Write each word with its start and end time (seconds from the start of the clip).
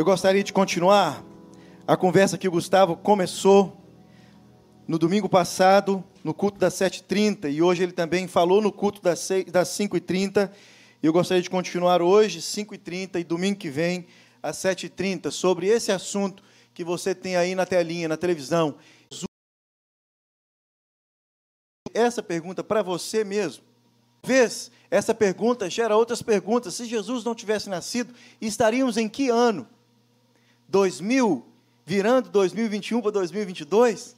Eu 0.00 0.04
gostaria 0.06 0.42
de 0.42 0.50
continuar 0.50 1.22
a 1.86 1.94
conversa 1.94 2.38
que 2.38 2.48
o 2.48 2.50
Gustavo 2.50 2.96
começou 2.96 3.76
no 4.88 4.98
domingo 4.98 5.28
passado, 5.28 6.02
no 6.24 6.32
culto 6.32 6.58
das 6.58 6.72
7h30, 6.72 7.52
e 7.52 7.60
hoje 7.60 7.82
ele 7.82 7.92
também 7.92 8.26
falou 8.26 8.62
no 8.62 8.72
culto 8.72 9.02
das 9.02 9.20
5h30. 9.20 10.50
E 11.02 11.06
eu 11.06 11.12
gostaria 11.12 11.42
de 11.42 11.50
continuar 11.50 12.00
hoje, 12.00 12.40
5h30, 12.40 13.20
e 13.20 13.24
domingo 13.24 13.58
que 13.58 13.68
vem, 13.68 14.06
às 14.42 14.56
7h30, 14.56 15.30
sobre 15.30 15.66
esse 15.66 15.92
assunto 15.92 16.42
que 16.72 16.82
você 16.82 17.14
tem 17.14 17.36
aí 17.36 17.54
na 17.54 17.66
telinha, 17.66 18.08
na 18.08 18.16
televisão. 18.16 18.76
Essa 21.92 22.22
pergunta 22.22 22.64
para 22.64 22.82
você 22.82 23.22
mesmo. 23.22 23.62
Talvez 24.22 24.70
essa 24.90 25.14
pergunta 25.14 25.68
gera 25.68 25.94
outras 25.94 26.22
perguntas. 26.22 26.72
Se 26.72 26.86
Jesus 26.86 27.22
não 27.22 27.34
tivesse 27.34 27.68
nascido, 27.68 28.14
estaríamos 28.40 28.96
em 28.96 29.06
que 29.06 29.28
ano? 29.28 29.68
2000, 30.70 31.44
virando 31.84 32.30
2021 32.30 33.02
para 33.02 33.10
2022, 33.10 34.16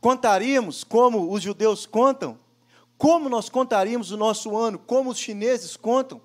contaríamos 0.00 0.84
como 0.84 1.32
os 1.32 1.42
judeus 1.42 1.86
contam? 1.86 2.38
Como 2.98 3.28
nós 3.28 3.48
contaríamos 3.48 4.10
o 4.10 4.16
nosso 4.16 4.56
ano? 4.56 4.78
Como 4.78 5.10
os 5.10 5.18
chineses 5.18 5.76
contam? 5.76 6.20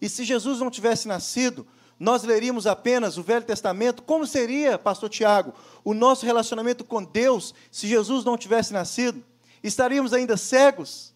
E 0.00 0.08
se 0.08 0.24
Jesus 0.24 0.58
não 0.60 0.70
tivesse 0.70 1.06
nascido, 1.06 1.66
nós 1.98 2.22
leríamos 2.24 2.66
apenas 2.66 3.16
o 3.16 3.22
Velho 3.22 3.44
Testamento, 3.44 4.02
como 4.02 4.26
seria, 4.26 4.78
pastor 4.78 5.08
Tiago, 5.08 5.54
o 5.84 5.94
nosso 5.94 6.26
relacionamento 6.26 6.82
com 6.84 7.04
Deus 7.04 7.54
se 7.70 7.86
Jesus 7.86 8.24
não 8.24 8.36
tivesse 8.36 8.72
nascido? 8.72 9.22
Estaríamos 9.62 10.12
ainda 10.12 10.36
cegos, 10.36 11.14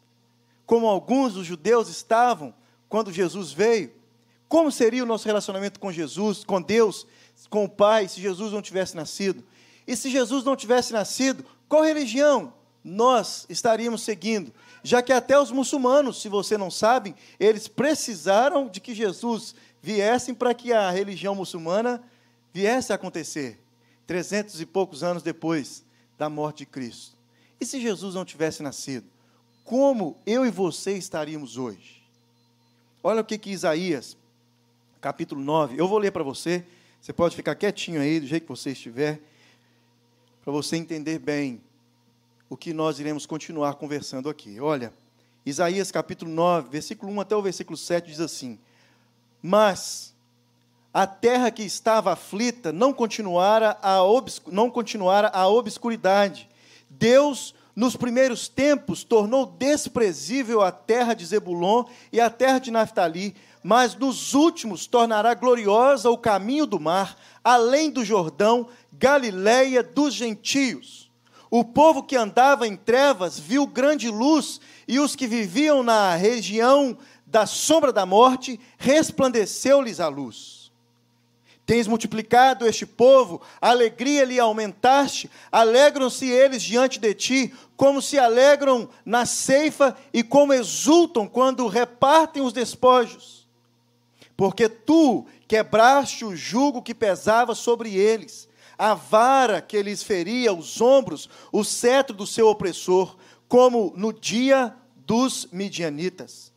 como 0.66 0.86
alguns 0.86 1.34
dos 1.34 1.46
judeus 1.46 1.88
estavam 1.88 2.54
quando 2.88 3.12
Jesus 3.12 3.52
veio? 3.52 3.92
Como 4.48 4.70
seria 4.70 5.02
o 5.02 5.06
nosso 5.06 5.26
relacionamento 5.26 5.80
com 5.80 5.90
Jesus, 5.90 6.44
com 6.44 6.60
Deus, 6.60 7.06
com 7.48 7.64
o 7.64 7.68
Pai, 7.68 8.08
se 8.08 8.20
Jesus 8.20 8.52
não 8.52 8.62
tivesse 8.62 8.96
nascido. 8.96 9.44
E 9.86 9.96
se 9.96 10.10
Jesus 10.10 10.44
não 10.44 10.56
tivesse 10.56 10.92
nascido, 10.92 11.44
qual 11.68 11.82
religião 11.82 12.52
nós 12.82 13.46
estaríamos 13.48 14.02
seguindo? 14.02 14.52
Já 14.82 15.02
que 15.02 15.12
até 15.12 15.38
os 15.38 15.50
muçulmanos, 15.50 16.20
se 16.20 16.28
você 16.28 16.58
não 16.58 16.70
sabe, 16.70 17.14
eles 17.38 17.68
precisaram 17.68 18.68
de 18.68 18.80
que 18.80 18.94
Jesus 18.94 19.54
viesse 19.82 20.32
para 20.32 20.54
que 20.54 20.72
a 20.72 20.90
religião 20.90 21.34
muçulmana 21.34 22.02
viesse 22.52 22.92
a 22.92 22.96
acontecer, 22.96 23.60
trezentos 24.06 24.60
e 24.60 24.66
poucos 24.66 25.02
anos 25.02 25.22
depois 25.22 25.84
da 26.16 26.28
morte 26.28 26.58
de 26.58 26.66
Cristo. 26.66 27.16
E 27.60 27.66
se 27.66 27.80
Jesus 27.80 28.14
não 28.14 28.24
tivesse 28.24 28.62
nascido, 28.62 29.06
como 29.64 30.18
eu 30.26 30.44
e 30.44 30.50
você 30.50 30.92
estaríamos 30.92 31.56
hoje? 31.56 32.02
Olha 33.02 33.22
o 33.22 33.24
que, 33.24 33.38
que 33.38 33.50
Isaías, 33.50 34.16
capítulo 35.00 35.40
9, 35.42 35.76
eu 35.78 35.88
vou 35.88 35.98
ler 35.98 36.12
para 36.12 36.22
você, 36.22 36.64
você 37.04 37.12
pode 37.12 37.36
ficar 37.36 37.54
quietinho 37.54 38.00
aí, 38.00 38.18
do 38.18 38.26
jeito 38.26 38.44
que 38.44 38.48
você 38.48 38.70
estiver, 38.70 39.20
para 40.42 40.50
você 40.50 40.78
entender 40.78 41.18
bem 41.18 41.60
o 42.48 42.56
que 42.56 42.72
nós 42.72 42.98
iremos 42.98 43.26
continuar 43.26 43.74
conversando 43.74 44.30
aqui. 44.30 44.58
Olha, 44.58 44.90
Isaías 45.44 45.90
capítulo 45.90 46.30
9, 46.30 46.70
versículo 46.70 47.12
1 47.12 47.20
até 47.20 47.36
o 47.36 47.42
versículo 47.42 47.76
7 47.76 48.06
diz 48.06 48.20
assim: 48.20 48.58
Mas 49.42 50.14
a 50.94 51.06
terra 51.06 51.50
que 51.50 51.62
estava 51.62 52.10
aflita 52.10 52.72
não 52.72 52.90
continuara 52.90 53.76
a, 53.82 53.98
não 54.50 54.70
continuara 54.70 55.28
a 55.28 55.46
obscuridade. 55.46 56.48
Deus, 56.88 57.54
nos 57.74 57.96
primeiros 57.96 58.48
tempos, 58.48 59.02
tornou 59.02 59.46
desprezível 59.46 60.62
a 60.62 60.70
terra 60.70 61.14
de 61.14 61.26
Zebulon 61.26 61.84
e 62.12 62.20
a 62.20 62.30
terra 62.30 62.58
de 62.58 62.70
Naftali, 62.70 63.34
mas 63.62 63.94
nos 63.94 64.34
últimos 64.34 64.86
tornará 64.86 65.34
gloriosa 65.34 66.10
o 66.10 66.18
caminho 66.18 66.66
do 66.66 66.78
mar, 66.78 67.16
além 67.42 67.90
do 67.90 68.04
Jordão, 68.04 68.68
Galiléia 68.92 69.82
dos 69.82 70.14
gentios. 70.14 71.10
O 71.50 71.64
povo 71.64 72.02
que 72.02 72.16
andava 72.16 72.66
em 72.66 72.76
trevas 72.76 73.38
viu 73.38 73.66
grande 73.66 74.08
luz, 74.08 74.60
e 74.86 75.00
os 75.00 75.16
que 75.16 75.26
viviam 75.26 75.82
na 75.82 76.14
região 76.14 76.96
da 77.26 77.46
sombra 77.46 77.92
da 77.92 78.06
morte, 78.06 78.60
resplandeceu-lhes 78.78 79.98
a 79.98 80.08
luz. 80.08 80.63
Tens 81.66 81.86
multiplicado 81.86 82.66
este 82.66 82.84
povo, 82.84 83.40
a 83.60 83.70
alegria 83.70 84.24
lhe 84.24 84.38
aumentaste, 84.38 85.30
alegram-se 85.50 86.26
eles 86.26 86.62
diante 86.62 86.98
de 86.98 87.14
ti, 87.14 87.54
como 87.76 88.02
se 88.02 88.18
alegram 88.18 88.88
na 89.04 89.24
ceifa 89.24 89.96
e 90.12 90.22
como 90.22 90.52
exultam 90.52 91.26
quando 91.26 91.66
repartem 91.66 92.42
os 92.42 92.52
despojos 92.52 93.44
porque 94.36 94.68
tu 94.68 95.26
quebraste 95.46 96.24
o 96.24 96.36
jugo 96.36 96.82
que 96.82 96.94
pesava 96.94 97.54
sobre 97.54 97.94
eles, 97.94 98.48
a 98.76 98.94
vara 98.94 99.60
que 99.60 99.80
lhes 99.82 100.02
feria 100.02 100.52
os 100.52 100.80
ombros, 100.80 101.28
o 101.52 101.62
cetro 101.62 102.16
do 102.16 102.26
seu 102.26 102.48
opressor, 102.48 103.16
como 103.48 103.92
no 103.96 104.12
dia 104.12 104.74
dos 105.06 105.46
midianitas. 105.52 106.52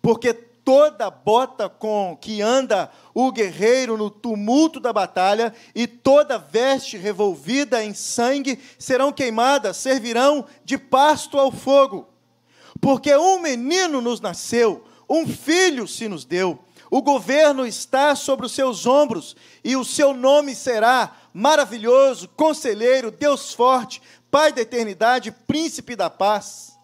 Porque 0.00 0.32
toda 0.70 1.10
bota 1.10 1.68
com 1.68 2.16
que 2.16 2.40
anda 2.40 2.92
o 3.12 3.32
guerreiro 3.32 3.96
no 3.96 4.08
tumulto 4.08 4.78
da 4.78 4.92
batalha 4.92 5.52
e 5.74 5.84
toda 5.84 6.38
veste 6.38 6.96
revolvida 6.96 7.82
em 7.82 7.92
sangue 7.92 8.56
serão 8.78 9.10
queimadas, 9.10 9.78
servirão 9.78 10.46
de 10.64 10.78
pasto 10.78 11.40
ao 11.40 11.50
fogo. 11.50 12.08
Porque 12.80 13.12
um 13.16 13.40
menino 13.40 14.00
nos 14.00 14.20
nasceu, 14.20 14.84
um 15.08 15.26
filho 15.26 15.88
se 15.88 16.08
nos 16.08 16.24
deu 16.24 16.60
o 16.88 17.02
governo 17.02 17.64
está 17.66 18.16
sobre 18.16 18.46
os 18.46 18.52
seus 18.52 18.84
ombros, 18.84 19.36
e 19.62 19.76
o 19.76 19.84
seu 19.84 20.12
nome 20.12 20.56
será 20.56 21.16
maravilhoso, 21.32 22.28
conselheiro, 22.30 23.12
Deus 23.12 23.54
forte, 23.54 24.02
Pai 24.28 24.52
da 24.52 24.60
eternidade, 24.60 25.30
príncipe 25.30 25.94
da 25.94 26.10
paz, 26.10 26.76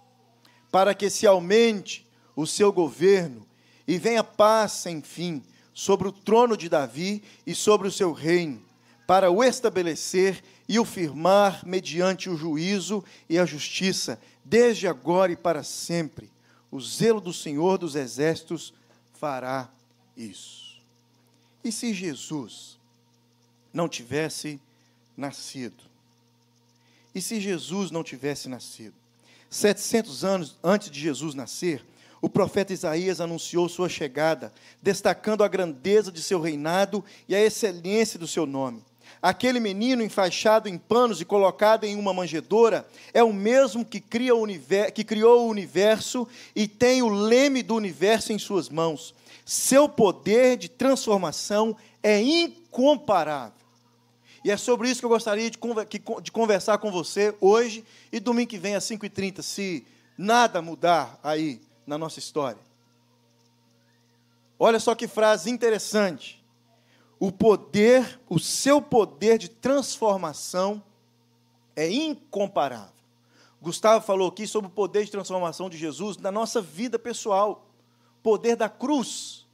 para 0.71 0.95
que 0.95 1.11
se 1.11 1.27
aumente 1.27 2.07
o 2.37 2.47
seu 2.47 2.73
governo 2.73 3.47
e 3.87 3.99
venha 3.99 4.25
paz 4.25 4.73
sem 4.73 5.01
fim 5.01 5.43
sobre 5.73 6.09
o 6.09 6.13
trono 6.13 6.57
de 6.57 6.69
Davi 6.69 7.23
e 7.47 7.55
sobre 7.55 7.87
o 7.87 7.93
seu 7.93 8.13
reino, 8.13 8.63
para 9.07 9.31
o 9.31 9.45
estabelecer 9.45 10.43
e 10.69 10.79
o 10.79 10.85
firmar 10.85 11.65
mediante 11.67 12.29
o 12.29 12.37
juízo 12.37 13.05
e 13.29 13.39
a 13.39 13.47
justiça, 13.47 14.21
desde 14.45 14.89
agora 14.89 15.33
e 15.33 15.37
para 15.37 15.63
sempre. 15.63 16.31
O 16.71 16.81
zelo 16.81 17.21
do 17.21 17.33
Senhor 17.33 17.79
dos 17.79 17.95
exércitos 17.95 18.73
fará 19.15 19.69
isso. 20.17 20.81
E 21.63 21.71
se 21.71 21.93
Jesus 21.93 22.77
não 23.73 23.89
tivesse 23.89 24.61
nascido? 25.17 25.85
E 27.15 27.21
se 27.21 27.41
Jesus 27.41 27.91
não 27.91 28.03
tivesse 28.03 28.49
nascido? 28.49 28.95
700 29.49 30.25
anos 30.25 30.57
antes 30.63 30.91
de 30.91 31.01
Jesus 31.01 31.35
nascer, 31.35 31.85
o 32.27 32.29
profeta 32.29 32.73
Isaías 32.73 33.21
anunciou 33.21 33.69
sua 33.69 33.89
chegada, 33.89 34.53
destacando 34.83 35.45
a 35.45 35.49
grandeza 35.49 36.11
de 36.11 36.21
seu 36.21 36.41
reinado 36.41 37.05
e 37.29 37.37
a 37.37 37.41
excelência 37.41 38.19
do 38.19 38.27
seu 38.27 38.45
nome. 38.45 38.83
Aquele 39.23 39.61
menino 39.61 40.03
enfaixado 40.03 40.69
em 40.69 40.77
panos 40.77 41.21
e 41.21 41.25
colocado 41.25 41.85
em 41.85 41.95
uma 41.95 42.13
manjedoura 42.13 42.85
é 43.15 43.23
o 43.23 43.33
mesmo 43.33 43.85
que, 43.85 44.01
cria 44.01 44.35
o 44.35 44.45
que 44.93 45.05
criou 45.05 45.47
o 45.47 45.49
universo 45.49 46.27
e 46.53 46.67
tem 46.67 47.01
o 47.01 47.09
leme 47.09 47.63
do 47.63 47.77
universo 47.77 48.33
em 48.33 48.41
suas 48.41 48.69
mãos. 48.69 49.15
Seu 49.45 49.89
poder 49.89 50.57
de 50.57 50.69
transformação 50.69 51.77
é 52.03 52.21
incomparável. 52.21 53.53
E 54.45 54.51
é 54.51 54.57
sobre 54.57 54.91
isso 54.91 54.99
que 54.99 55.07
eu 55.07 55.11
gostaria 55.11 55.49
de, 55.49 55.59
de 56.23 56.33
conversar 56.33 56.79
com 56.79 56.91
você 56.91 57.33
hoje 57.41 57.85
e 58.11 58.19
domingo 58.19 58.51
que 58.51 58.59
vem 58.59 58.75
às 58.75 58.83
5h30, 58.83 59.43
se 59.43 59.87
nada 60.19 60.61
mudar 60.61 61.21
aí 61.23 61.61
na 61.87 61.97
nossa 61.97 62.19
história. 62.19 62.61
Olha 64.59 64.81
só 64.81 64.95
que 64.95 65.07
frase 65.07 65.51
interessante. 65.51 66.45
O 67.19 67.31
poder, 67.31 68.21
o 68.29 68.39
seu 68.39 68.81
poder 68.81 69.39
de 69.39 69.49
transformação 69.49 70.83
é 71.75 71.91
incomparável. 71.91 72.97
Gustavo 73.61 74.05
falou 74.05 74.29
aqui 74.29 74.47
sobre 74.47 74.69
o 74.71 74.75
poder 74.75 75.05
de 75.05 75.11
transformação 75.11 75.69
de 75.69 75.77
Jesus 75.77 76.17
na 76.17 76.31
nossa 76.31 76.61
vida 76.61 76.99
pessoal 76.99 77.67
poder 78.23 78.57
da 78.57 78.69
cruz. 78.69 79.47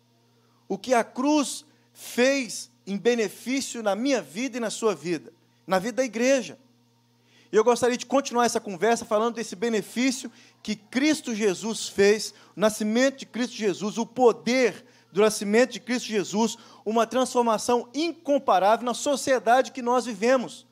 O 0.69 0.79
que 0.79 0.95
a 0.95 1.05
cruz 1.05 1.65
fez 1.93 2.71
em 2.87 2.97
benefício 2.97 3.83
na 3.83 3.95
minha 3.95 4.21
vida 4.21 4.57
e 4.57 4.61
na 4.61 4.71
sua 4.71 4.95
vida, 4.95 5.33
na 5.67 5.79
vida 5.79 5.97
da 5.97 6.05
igreja. 6.05 6.59
E 7.53 7.57
eu 7.57 7.63
gostaria 7.63 7.99
de 7.99 8.07
continuar 8.07 8.47
essa 8.47 8.59
conversa 8.59 9.05
falando 9.05 9.35
desse 9.35 9.55
benefício 9.55 10.33
que 10.63 10.75
Cristo 10.75 11.35
Jesus 11.35 11.87
fez, 11.87 12.33
o 12.57 12.61
nascimento 12.61 13.19
de 13.19 13.27
Cristo 13.27 13.55
Jesus, 13.55 13.99
o 13.99 14.07
poder 14.07 14.87
do 15.13 15.21
nascimento 15.21 15.73
de 15.73 15.81
Cristo 15.81 16.09
Jesus, 16.09 16.57
uma 16.83 17.07
transformação 17.07 17.87
incomparável 17.93 18.87
na 18.87 18.95
sociedade 18.95 19.71
que 19.71 19.83
nós 19.83 20.07
vivemos. 20.07 20.67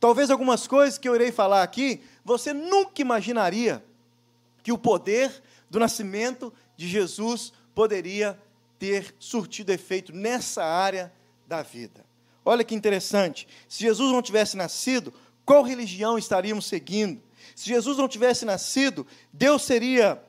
Talvez 0.00 0.28
algumas 0.28 0.66
coisas 0.66 0.98
que 0.98 1.08
eu 1.08 1.14
irei 1.14 1.30
falar 1.30 1.62
aqui, 1.62 2.02
você 2.24 2.52
nunca 2.52 3.00
imaginaria 3.00 3.84
que 4.64 4.72
o 4.72 4.78
poder 4.78 5.40
do 5.70 5.78
nascimento 5.78 6.52
de 6.76 6.88
Jesus 6.88 7.52
poderia 7.76 8.36
ter 8.76 9.14
surtido 9.20 9.70
efeito 9.70 10.12
nessa 10.12 10.64
área 10.64 11.12
da 11.46 11.62
vida. 11.62 12.04
Olha 12.44 12.64
que 12.64 12.74
interessante. 12.74 13.46
Se 13.68 13.84
Jesus 13.84 14.12
não 14.12 14.20
tivesse 14.20 14.56
nascido, 14.56 15.14
qual 15.44 15.62
religião 15.62 16.16
estaríamos 16.16 16.66
seguindo? 16.66 17.20
Se 17.54 17.66
Jesus 17.66 17.96
não 17.98 18.08
tivesse 18.08 18.44
nascido, 18.44 19.06
Deus 19.32 19.62
seria 19.62 20.22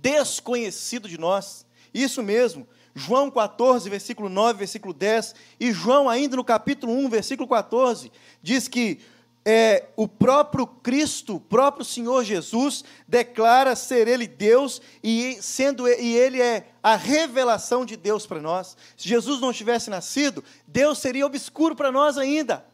desconhecido 0.00 1.08
de 1.08 1.18
nós. 1.18 1.64
Isso 1.92 2.22
mesmo. 2.22 2.66
João 2.94 3.30
14, 3.30 3.88
versículo 3.90 4.28
9, 4.28 4.58
versículo 4.58 4.94
10, 4.94 5.34
e 5.58 5.72
João, 5.72 6.08
ainda 6.08 6.36
no 6.36 6.44
capítulo 6.44 6.92
1, 6.92 7.08
versículo 7.08 7.48
14, 7.48 8.12
diz 8.40 8.68
que 8.68 9.00
é, 9.44 9.88
o 9.96 10.08
próprio 10.08 10.66
Cristo, 10.66 11.36
o 11.36 11.40
próprio 11.40 11.84
Senhor 11.84 12.24
Jesus, 12.24 12.84
declara 13.06 13.74
ser 13.74 14.08
Ele 14.08 14.26
Deus 14.26 14.80
e, 15.02 15.38
sendo, 15.40 15.88
e 15.88 16.16
Ele 16.16 16.40
é 16.40 16.68
a 16.82 16.96
revelação 16.96 17.84
de 17.84 17.96
Deus 17.96 18.26
para 18.26 18.40
nós. 18.40 18.76
Se 18.96 19.08
Jesus 19.08 19.40
não 19.40 19.52
tivesse 19.52 19.90
nascido, 19.90 20.42
Deus 20.66 20.98
seria 20.98 21.26
obscuro 21.26 21.74
para 21.74 21.92
nós 21.92 22.16
ainda. 22.16 22.64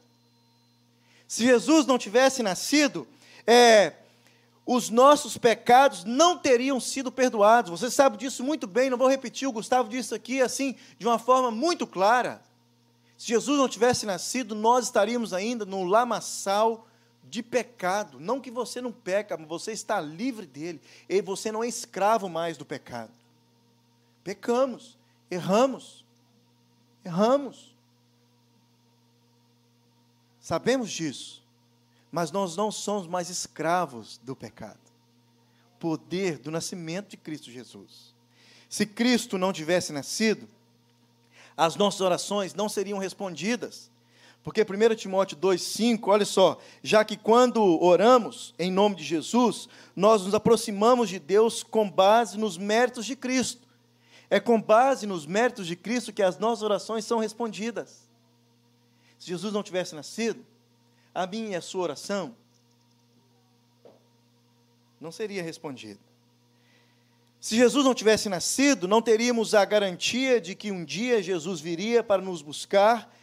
Se 1.31 1.45
Jesus 1.45 1.87
não 1.87 1.97
tivesse 1.97 2.43
nascido, 2.43 3.07
é, 3.47 3.93
os 4.67 4.91
nossos 4.91 5.39
pecados 5.39 6.03
não 6.03 6.37
teriam 6.37 6.81
sido 6.81 7.13
perdoados. 7.13 7.71
Você 7.71 7.89
sabe 7.89 8.17
disso 8.17 8.43
muito 8.43 8.67
bem, 8.67 8.91
não 8.91 8.99
vou 8.99 9.07
repetir, 9.09 9.47
o 9.47 9.53
Gustavo 9.53 9.89
disse 9.89 10.13
aqui 10.13 10.43
assim, 10.43 10.75
de 10.99 11.07
uma 11.07 11.21
forma 11.21 11.49
muito 11.49 11.87
clara. 11.87 12.43
Se 13.17 13.29
Jesus 13.29 13.57
não 13.59 13.69
tivesse 13.69 14.05
nascido, 14.07 14.57
nós 14.57 14.87
estaríamos 14.87 15.33
ainda 15.33 15.65
no 15.65 15.85
lamaçal 15.85 16.89
de 17.23 17.45
pecado. 17.45 18.19
Não 18.19 18.41
que 18.41 18.51
você 18.51 18.81
não 18.81 18.91
peca, 18.91 19.37
mas 19.37 19.47
você 19.47 19.71
está 19.71 20.01
livre 20.01 20.47
dele. 20.47 20.81
E 21.09 21.23
você 21.23 21.53
não 21.53 21.63
é 21.63 21.69
escravo 21.69 22.29
mais 22.29 22.57
do 22.57 22.65
pecado. 22.65 23.13
Pecamos, 24.25 24.99
erramos, 25.31 26.05
erramos. 27.05 27.73
Sabemos 30.41 30.91
disso, 30.91 31.43
mas 32.11 32.33
nós 32.33 32.57
não 32.57 32.73
somos 32.73 33.07
mais 33.07 33.29
escravos 33.29 34.19
do 34.25 34.35
pecado. 34.35 34.81
Poder 35.79 36.39
do 36.39 36.51
nascimento 36.51 37.11
de 37.11 37.17
Cristo 37.17 37.51
Jesus. 37.51 38.15
Se 38.69 38.87
Cristo 38.87 39.37
não 39.37 39.53
tivesse 39.53 39.93
nascido, 39.93 40.49
as 41.57 41.77
nossas 41.77 42.01
orações 42.01 42.55
não 42.55 42.69
seriam 42.69 42.99
respondidas. 42.99 43.91
Porque 44.43 44.63
1 44.63 44.95
Timóteo 44.95 45.37
2,5, 45.37 46.09
olha 46.09 46.25
só, 46.25 46.59
já 46.83 47.05
que 47.05 47.17
quando 47.17 47.63
oramos 47.83 48.55
em 48.59 48.71
nome 48.71 48.97
de 48.97 49.05
Jesus, 49.05 49.69
nós 49.95 50.23
nos 50.23 50.35
aproximamos 50.35 51.11
de 51.11 51.19
Deus 51.19 51.63
com 51.63 51.91
base 51.91 52.39
nos 52.39 52.57
méritos 52.57 53.05
de 53.05 53.15
Cristo. 53.15 53.69
É 54.31 54.41
com 54.41 54.61
base 54.61 55.07
nos 55.07 55.27
méritos 55.27 55.67
de 55.67 55.77
Cristo 55.77 56.13
que 56.13 56.23
as 56.23 56.39
nossas 56.39 56.63
orações 56.63 57.05
são 57.05 57.19
respondidas. 57.19 58.09
Se 59.21 59.27
Jesus 59.29 59.53
não 59.53 59.63
tivesse 59.63 59.95
nascido, 59.95 60.45
a 61.15 61.27
minha 61.27 61.51
e 61.51 61.55
a 61.55 61.61
sua 61.61 61.83
oração 61.83 62.35
não 64.99 65.13
seria 65.13 65.43
respondida. 65.43 66.01
Se 67.39 67.55
Jesus 67.55 67.85
não 67.85 67.95
tivesse 67.95 68.31
nascido, 68.31 68.89
não 68.89 69.03
teríamos 69.03 69.55
a 69.55 69.63
garantia 69.65 70.41
de 70.41 70.55
que 70.55 70.73
um 70.73 70.85
dia 70.85 71.23
Jesus 71.23 71.61
viria 71.61 72.03
para 72.03 72.23
nos 72.23 72.41
buscar, 72.41 73.15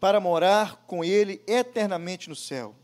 para 0.00 0.18
morar 0.18 0.84
com 0.84 1.04
Ele 1.04 1.40
eternamente 1.46 2.28
no 2.28 2.34
céu. 2.34 2.74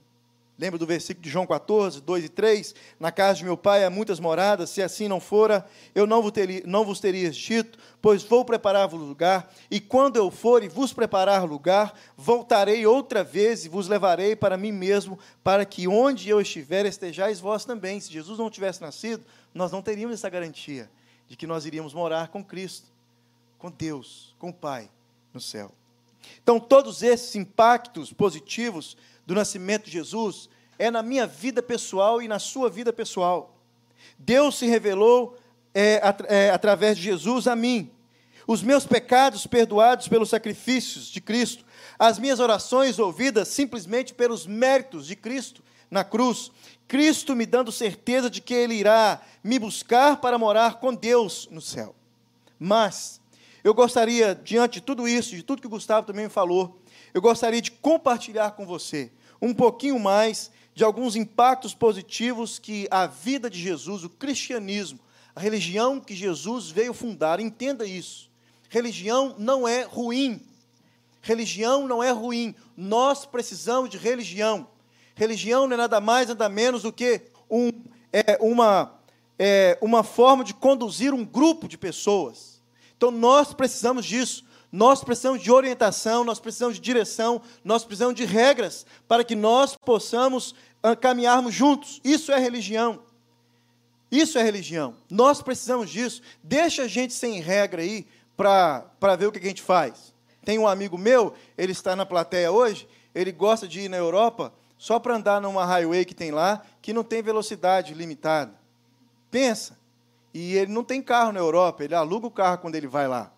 Lembra 0.58 0.78
do 0.78 0.86
versículo 0.86 1.22
de 1.22 1.28
João 1.28 1.46
14, 1.46 2.00
2 2.00 2.24
e 2.24 2.28
3? 2.30 2.74
Na 2.98 3.12
casa 3.12 3.38
de 3.38 3.44
meu 3.44 3.58
pai 3.58 3.84
há 3.84 3.90
muitas 3.90 4.18
moradas, 4.18 4.70
se 4.70 4.82
assim 4.82 5.06
não 5.06 5.20
fora, 5.20 5.66
eu 5.94 6.06
não 6.06 6.22
vos 6.22 6.32
teria, 6.32 6.62
não 6.64 6.82
vos 6.82 6.98
teria 6.98 7.30
dito, 7.30 7.78
pois 8.00 8.22
vou 8.22 8.42
preparar-vos 8.42 8.98
lugar, 8.98 9.52
e 9.70 9.78
quando 9.78 10.16
eu 10.16 10.30
for 10.30 10.64
e 10.64 10.68
vos 10.68 10.94
preparar 10.94 11.44
lugar, 11.44 11.94
voltarei 12.16 12.86
outra 12.86 13.22
vez 13.22 13.66
e 13.66 13.68
vos 13.68 13.86
levarei 13.86 14.34
para 14.34 14.56
mim 14.56 14.72
mesmo, 14.72 15.18
para 15.44 15.66
que 15.66 15.86
onde 15.86 16.30
eu 16.30 16.40
estiver 16.40 16.86
estejais 16.86 17.38
vós 17.38 17.66
também. 17.66 18.00
Se 18.00 18.10
Jesus 18.10 18.38
não 18.38 18.48
tivesse 18.48 18.80
nascido, 18.80 19.24
nós 19.52 19.70
não 19.70 19.82
teríamos 19.82 20.14
essa 20.14 20.30
garantia 20.30 20.90
de 21.28 21.36
que 21.36 21.46
nós 21.46 21.66
iríamos 21.66 21.92
morar 21.92 22.28
com 22.28 22.42
Cristo, 22.42 22.86
com 23.58 23.70
Deus, 23.70 24.34
com 24.38 24.48
o 24.48 24.54
Pai 24.54 24.88
no 25.34 25.40
céu. 25.40 25.70
Então, 26.42 26.60
todos 26.60 27.02
esses 27.02 27.34
impactos 27.34 28.12
positivos 28.12 28.96
do 29.26 29.34
nascimento 29.34 29.86
de 29.86 29.92
Jesus 29.92 30.48
é 30.78 30.90
na 30.90 31.02
minha 31.02 31.26
vida 31.26 31.62
pessoal 31.62 32.22
e 32.22 32.28
na 32.28 32.38
sua 32.38 32.70
vida 32.70 32.92
pessoal. 32.92 33.56
Deus 34.18 34.56
se 34.58 34.66
revelou 34.66 35.36
é, 35.74 36.00
at 36.02 36.20
é, 36.28 36.50
através 36.50 36.96
de 36.96 37.04
Jesus 37.04 37.46
a 37.46 37.56
mim. 37.56 37.90
Os 38.46 38.62
meus 38.62 38.86
pecados 38.86 39.46
perdoados 39.46 40.06
pelos 40.06 40.30
sacrifícios 40.30 41.08
de 41.08 41.20
Cristo, 41.20 41.64
as 41.98 42.18
minhas 42.18 42.38
orações 42.38 42.98
ouvidas 42.98 43.48
simplesmente 43.48 44.14
pelos 44.14 44.46
méritos 44.46 45.06
de 45.06 45.16
Cristo 45.16 45.62
na 45.90 46.04
cruz, 46.04 46.52
Cristo 46.86 47.34
me 47.34 47.44
dando 47.44 47.72
certeza 47.72 48.30
de 48.30 48.40
que 48.40 48.54
Ele 48.54 48.74
irá 48.74 49.20
me 49.42 49.58
buscar 49.58 50.20
para 50.20 50.38
morar 50.38 50.78
com 50.78 50.94
Deus 50.94 51.48
no 51.50 51.60
céu. 51.60 51.94
Mas, 52.58 53.20
eu 53.66 53.74
gostaria, 53.74 54.32
diante 54.32 54.74
de 54.74 54.80
tudo 54.80 55.08
isso, 55.08 55.34
de 55.34 55.42
tudo 55.42 55.60
que 55.60 55.66
o 55.66 55.70
Gustavo 55.70 56.06
também 56.06 56.28
falou, 56.28 56.80
eu 57.12 57.20
gostaria 57.20 57.60
de 57.60 57.72
compartilhar 57.72 58.52
com 58.52 58.64
você 58.64 59.10
um 59.42 59.52
pouquinho 59.52 59.98
mais 59.98 60.52
de 60.72 60.84
alguns 60.84 61.16
impactos 61.16 61.74
positivos 61.74 62.60
que 62.60 62.86
a 62.92 63.08
vida 63.08 63.50
de 63.50 63.60
Jesus, 63.60 64.04
o 64.04 64.08
cristianismo, 64.08 65.00
a 65.34 65.40
religião 65.40 65.98
que 65.98 66.14
Jesus 66.14 66.70
veio 66.70 66.94
fundar, 66.94 67.40
entenda 67.40 67.84
isso. 67.84 68.30
Religião 68.68 69.34
não 69.36 69.66
é 69.66 69.82
ruim. 69.82 70.40
Religião 71.20 71.88
não 71.88 72.00
é 72.00 72.12
ruim. 72.12 72.54
Nós 72.76 73.26
precisamos 73.26 73.90
de 73.90 73.98
religião. 73.98 74.68
Religião 75.16 75.66
não 75.66 75.74
é 75.74 75.76
nada 75.76 76.00
mais, 76.00 76.28
nada 76.28 76.48
menos 76.48 76.82
do 76.82 76.92
que 76.92 77.20
um, 77.50 77.72
é, 78.12 78.38
uma, 78.40 78.94
é, 79.36 79.76
uma 79.82 80.04
forma 80.04 80.44
de 80.44 80.54
conduzir 80.54 81.12
um 81.12 81.24
grupo 81.24 81.66
de 81.66 81.76
pessoas. 81.76 82.55
Então 82.96 83.10
nós 83.10 83.52
precisamos 83.52 84.04
disso. 84.04 84.44
Nós 84.72 85.02
precisamos 85.02 85.42
de 85.42 85.50
orientação, 85.50 86.24
nós 86.24 86.40
precisamos 86.40 86.74
de 86.74 86.82
direção, 86.82 87.40
nós 87.64 87.84
precisamos 87.84 88.14
de 88.14 88.24
regras 88.24 88.84
para 89.06 89.24
que 89.24 89.34
nós 89.34 89.76
possamos 89.76 90.52
uh, 90.82 90.96
caminharmos 91.00 91.54
juntos. 91.54 92.00
Isso 92.04 92.32
é 92.32 92.38
religião. 92.38 93.00
Isso 94.10 94.38
é 94.38 94.42
religião. 94.42 94.94
Nós 95.10 95.40
precisamos 95.40 95.90
disso. 95.90 96.20
Deixa 96.42 96.82
a 96.82 96.88
gente 96.88 97.12
sem 97.12 97.40
regra 97.40 97.82
aí 97.82 98.06
para 98.36 99.16
ver 99.18 99.26
o 99.26 99.32
que 99.32 99.38
a 99.38 99.42
gente 99.42 99.62
faz. 99.62 100.14
Tem 100.44 100.58
um 100.58 100.68
amigo 100.68 100.96
meu, 100.96 101.34
ele 101.56 101.72
está 101.72 101.96
na 101.96 102.06
plateia 102.06 102.52
hoje, 102.52 102.88
ele 103.14 103.32
gosta 103.32 103.66
de 103.66 103.80
ir 103.80 103.88
na 103.88 103.96
Europa 103.96 104.52
só 104.78 104.98
para 104.98 105.16
andar 105.16 105.40
numa 105.40 105.64
highway 105.64 106.04
que 106.04 106.14
tem 106.14 106.30
lá, 106.30 106.62
que 106.82 106.92
não 106.92 107.02
tem 107.02 107.22
velocidade 107.22 107.94
limitada. 107.94 108.54
Pensa. 109.30 109.76
E 110.38 110.52
ele 110.52 110.70
não 110.70 110.84
tem 110.84 111.00
carro 111.00 111.32
na 111.32 111.40
Europa, 111.40 111.82
ele 111.82 111.94
aluga 111.94 112.26
o 112.26 112.30
carro 112.30 112.58
quando 112.58 112.74
ele 112.74 112.86
vai 112.86 113.08
lá. 113.08 113.32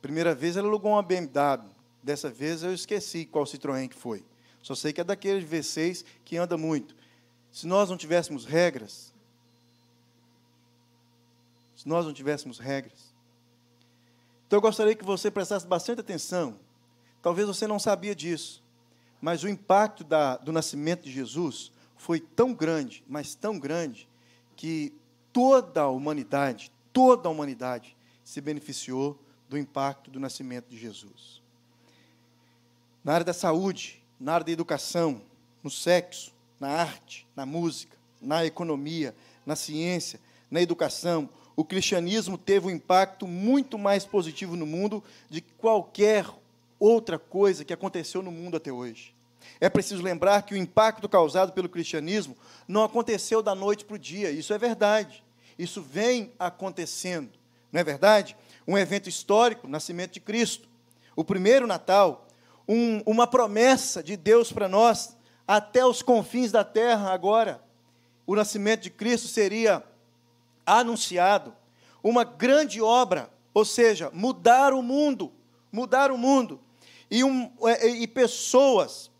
Primeira 0.00 0.34
vez 0.34 0.56
ele 0.56 0.66
alugou 0.66 0.92
uma 0.92 1.02
BMW. 1.02 1.68
Dessa 2.02 2.30
vez 2.30 2.62
eu 2.62 2.72
esqueci 2.72 3.26
qual 3.26 3.44
Citroën 3.44 3.86
que 3.90 3.94
foi. 3.94 4.24
Só 4.62 4.74
sei 4.74 4.94
que 4.94 5.02
é 5.02 5.04
daqueles 5.04 5.44
V6 5.46 6.02
que 6.24 6.38
anda 6.38 6.56
muito. 6.56 6.96
Se 7.52 7.66
nós 7.66 7.90
não 7.90 7.98
tivéssemos 7.98 8.46
regras, 8.46 9.12
se 11.76 11.86
nós 11.86 12.06
não 12.06 12.14
tivéssemos 12.14 12.58
regras, 12.58 13.12
então 14.46 14.56
eu 14.56 14.62
gostaria 14.62 14.94
que 14.94 15.04
você 15.04 15.30
prestasse 15.30 15.66
bastante 15.66 16.00
atenção. 16.00 16.58
Talvez 17.20 17.46
você 17.46 17.66
não 17.66 17.78
sabia 17.78 18.14
disso. 18.14 18.64
Mas 19.20 19.44
o 19.44 19.48
impacto 19.50 20.02
da, 20.02 20.38
do 20.38 20.50
nascimento 20.50 21.02
de 21.02 21.12
Jesus 21.12 21.70
foi 21.94 22.20
tão 22.20 22.54
grande, 22.54 23.04
mas 23.06 23.34
tão 23.34 23.58
grande, 23.58 24.08
que 24.56 24.94
toda 25.34 25.82
a 25.82 25.88
humanidade, 25.88 26.70
toda 26.92 27.28
a 27.28 27.32
humanidade 27.32 27.96
se 28.24 28.40
beneficiou 28.40 29.18
do 29.48 29.58
impacto 29.58 30.08
do 30.08 30.20
nascimento 30.20 30.68
de 30.68 30.78
Jesus. 30.78 31.42
Na 33.02 33.14
área 33.14 33.24
da 33.24 33.34
saúde, 33.34 34.00
na 34.18 34.34
área 34.34 34.46
da 34.46 34.52
educação, 34.52 35.20
no 35.60 35.68
sexo, 35.68 36.32
na 36.60 36.68
arte, 36.68 37.26
na 37.34 37.44
música, 37.44 37.96
na 38.22 38.46
economia, 38.46 39.12
na 39.44 39.56
ciência, 39.56 40.20
na 40.48 40.62
educação, 40.62 41.28
o 41.56 41.64
cristianismo 41.64 42.38
teve 42.38 42.68
um 42.68 42.70
impacto 42.70 43.26
muito 43.26 43.76
mais 43.76 44.04
positivo 44.04 44.54
no 44.54 44.64
mundo 44.64 45.02
de 45.28 45.40
qualquer 45.40 46.26
outra 46.78 47.18
coisa 47.18 47.64
que 47.64 47.72
aconteceu 47.72 48.22
no 48.22 48.30
mundo 48.30 48.56
até 48.56 48.72
hoje. 48.72 49.12
É 49.60 49.68
preciso 49.68 50.02
lembrar 50.02 50.42
que 50.42 50.54
o 50.54 50.56
impacto 50.56 51.08
causado 51.08 51.52
pelo 51.52 51.68
cristianismo 51.68 52.36
não 52.68 52.84
aconteceu 52.84 53.42
da 53.42 53.54
noite 53.54 53.84
para 53.84 53.96
o 53.96 53.98
dia, 53.98 54.30
isso 54.30 54.54
é 54.54 54.58
verdade. 54.58 55.23
Isso 55.58 55.80
vem 55.82 56.32
acontecendo, 56.38 57.30
não 57.72 57.80
é 57.80 57.84
verdade? 57.84 58.36
Um 58.66 58.76
evento 58.78 59.08
histórico, 59.08 59.66
o 59.66 59.70
nascimento 59.70 60.12
de 60.12 60.20
Cristo. 60.20 60.68
O 61.16 61.22
primeiro 61.22 61.66
Natal, 61.66 62.26
um, 62.68 63.00
uma 63.06 63.26
promessa 63.26 64.02
de 64.02 64.16
Deus 64.16 64.52
para 64.52 64.68
nós, 64.68 65.16
até 65.46 65.84
os 65.84 66.02
confins 66.02 66.50
da 66.50 66.64
terra 66.64 67.12
agora. 67.12 67.62
O 68.26 68.34
nascimento 68.34 68.82
de 68.82 68.90
Cristo 68.90 69.28
seria 69.28 69.84
anunciado. 70.66 71.54
Uma 72.02 72.24
grande 72.24 72.80
obra, 72.80 73.30
ou 73.52 73.64
seja, 73.64 74.10
mudar 74.12 74.72
o 74.72 74.82
mundo, 74.82 75.32
mudar 75.70 76.10
o 76.10 76.18
mundo. 76.18 76.60
e, 77.10 77.22
um, 77.22 77.52
é, 77.68 77.86
e 77.88 78.08
pessoas 78.08 79.10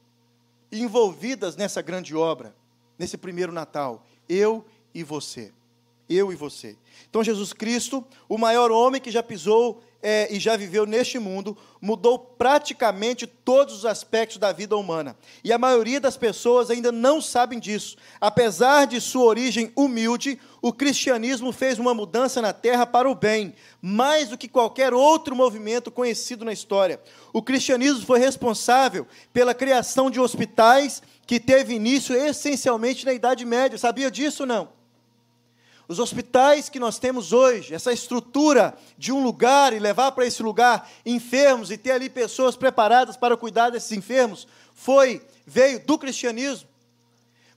envolvidas 0.73 1.55
nessa 1.55 1.81
grande 1.81 2.17
obra, 2.17 2.55
nesse 2.99 3.17
primeiro 3.17 3.53
Natal. 3.53 4.05
Eu 4.29 4.65
e 4.93 5.05
você. 5.05 5.53
Eu 6.09 6.33
e 6.33 6.37
você. 6.37 6.77
Então, 7.09 7.25
Jesus 7.25 7.53
Cristo, 7.53 8.05
o 8.29 8.37
maior 8.37 8.71
homem 8.71 9.01
que 9.01 9.11
já 9.11 9.23
pisou 9.23 9.83
é, 10.07 10.29
e 10.31 10.39
já 10.39 10.55
viveu 10.55 10.85
neste 10.85 11.19
mundo, 11.19 11.57
mudou 11.81 12.19
praticamente 12.19 13.27
todos 13.27 13.75
os 13.75 13.87
aspectos 13.87 14.37
da 14.37 14.53
vida 14.53 14.77
humana. 14.77 15.17
E 15.43 15.51
a 15.51 15.57
maioria 15.57 15.99
das 15.99 16.15
pessoas 16.15 16.71
ainda 16.71 16.93
não 16.93 17.23
sabem 17.23 17.59
disso. 17.59 17.97
Apesar 18.21 18.87
de 18.87 19.01
sua 19.01 19.25
origem 19.25 19.73
humilde, 19.75 20.39
o 20.61 20.75
cristianismo 20.75 21.53
fez 21.53 21.79
uma 21.79 21.95
mudança 21.95 22.43
na 22.43 22.53
terra 22.53 22.85
para 22.85 23.09
o 23.09 23.15
bem, 23.15 23.55
mais 23.81 24.29
do 24.29 24.37
que 24.37 24.47
qualquer 24.47 24.93
outro 24.93 25.35
movimento 25.35 25.91
conhecido 25.91 26.45
na 26.45 26.53
história. 26.53 27.01
O 27.33 27.43
cristianismo 27.43 28.05
foi 28.05 28.19
responsável 28.19 29.07
pela 29.33 29.55
criação 29.55 30.11
de 30.11 30.21
hospitais 30.21 31.03
que 31.27 31.41
teve 31.41 31.73
início 31.73 32.15
essencialmente 32.15 33.07
na 33.07 33.15
Idade 33.15 33.47
Média. 33.47 33.79
Sabia 33.79 34.11
disso 34.11 34.43
ou 34.43 34.47
não? 34.47 34.84
Os 35.87 35.99
hospitais 35.99 36.71
que 36.71 36.81
nós 36.81 36.99
temos 36.99 37.33
hoje, 37.33 37.75
essa 37.75 37.93
estrutura 37.93 38.75
de 38.97 39.13
um 39.13 39.23
lugar 39.23 39.75
e 39.75 39.79
levar 39.79 40.13
para 40.13 40.25
esse 40.25 40.43
lugar 40.43 40.89
enfermos 41.05 41.71
e 41.71 41.77
ter 41.77 41.93
ali 41.93 42.09
pessoas 42.09 42.57
preparadas 42.57 43.17
para 43.17 43.37
cuidar 43.37 43.71
desses 43.71 43.93
enfermos, 43.93 44.47
foi 44.75 45.23
veio 45.47 45.85
do 45.85 45.99
cristianismo. 45.99 46.69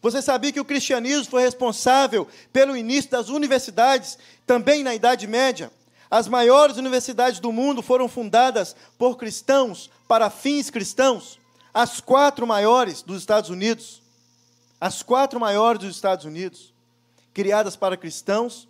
Você 0.02 0.22
sabia 0.22 0.52
que 0.52 0.60
o 0.60 0.66
cristianismo 0.66 1.32
foi 1.32 1.42
responsável 1.42 2.28
pelo 2.52 2.76
início 2.76 3.10
das 3.10 3.30
universidades, 3.30 4.18
também 4.46 4.84
na 4.84 4.94
Idade 4.94 5.26
Média? 5.26 5.72
As 6.12 6.28
maiores 6.28 6.78
universidades 6.78 7.40
do 7.40 7.52
mundo 7.52 7.82
foram 7.82 8.10
fundadas 8.10 8.76
por 8.98 9.18
cristãos 9.18 9.90
para 10.08 10.30
fins 10.30 10.70
cristãos. 10.70 11.40
As 11.74 12.02
quatro 12.02 12.46
maiores 12.46 13.02
dos 13.02 13.20
Estados 13.20 13.50
Unidos. 13.50 14.02
As 14.80 15.02
quatro 15.02 15.40
maiores 15.40 15.82
dos 15.82 15.96
Estados 15.96 16.26
Unidos 16.26 16.77
criadas 17.38 17.76
para 17.76 17.96
cristãos, 17.96 18.68